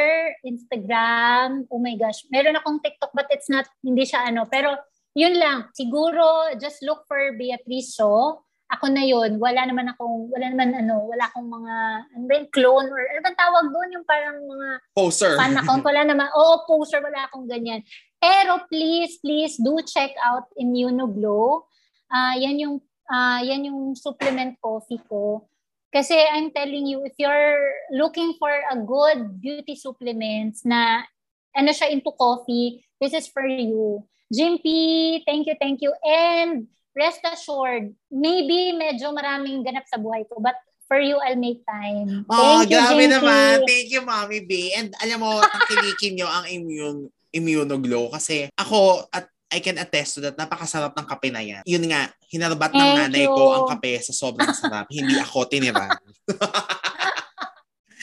[0.47, 2.23] Instagram, oh my gosh.
[2.31, 4.47] Meron akong TikTok but it's not, hindi siya ano.
[4.47, 4.73] Pero
[5.13, 8.39] yun lang, siguro just look for Beatrice Shaw
[8.71, 11.75] ako na yun, wala naman akong, wala naman ano, wala akong mga,
[12.15, 15.35] ano ba clone or ano bang tawag doon, yung parang mga poster.
[15.35, 17.83] fan account, wala naman, oo, poster, wala akong ganyan.
[18.21, 21.65] Pero please, please do check out Immunoglow.
[22.05, 22.77] Uh, yan yung,
[23.09, 25.49] uh, yan yung supplement coffee ko.
[25.91, 31.03] Kasi I'm telling you, if you're looking for a good beauty supplements na
[31.51, 34.05] ano siya into coffee, this is for you.
[34.31, 35.91] Jimpy, thank you, thank you.
[35.99, 40.55] And rest assured, maybe medyo maraming ganap sa buhay ko, but
[40.87, 42.23] for you, I'll make time.
[42.27, 43.55] Oh, Thank grabe you, naman.
[43.63, 44.75] Thank you, Mommy B.
[44.75, 50.19] And alam mo, takilikin nyo ang immune, immunoglow kasi ako at I can attest to
[50.23, 50.39] that.
[50.39, 51.59] Napakasarap ng kape na yan.
[51.67, 53.35] Yun nga, hinarbat ng nanay you.
[53.35, 54.87] ko ang kape sa sobrang sarap.
[54.87, 55.91] Hindi ako tiniran.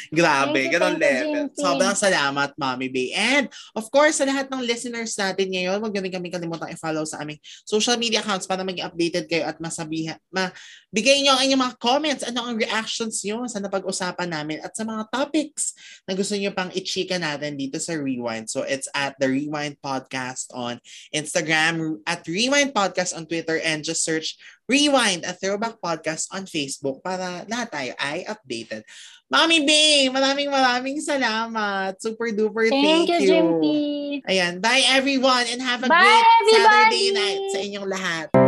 [0.08, 1.52] Grabe, ganun level.
[1.52, 3.12] Sobrang salamat, Mommy Bay.
[3.12, 7.20] And, of course, sa lahat ng listeners natin ngayon, huwag nyo kami kalimutan i-follow sa
[7.20, 7.36] aming
[7.68, 12.22] social media accounts para maging updated kayo at masabihan, mabigay nyo ang inyong mga comments,
[12.24, 15.76] ano ang reactions nyo sa napag-usapan namin at sa mga topics
[16.08, 18.48] na gusto nyo pang i-chika natin dito sa Rewind.
[18.48, 20.80] So, it's at the Rewind Podcast on
[21.12, 27.00] Instagram, at Rewind Podcast on Twitter, and just search Rewind, a throwback podcast on Facebook
[27.00, 28.84] para lahat tayo ay updated.
[29.28, 29.72] Mami B,
[30.08, 32.00] maraming maraming salamat.
[32.00, 33.20] Super duper thank, thank you.
[33.20, 33.28] you.
[33.28, 33.80] Jimpy.
[34.24, 36.64] Ayan, bye everyone and have a bye, great everybody.
[36.64, 38.47] Saturday night sa inyong lahat.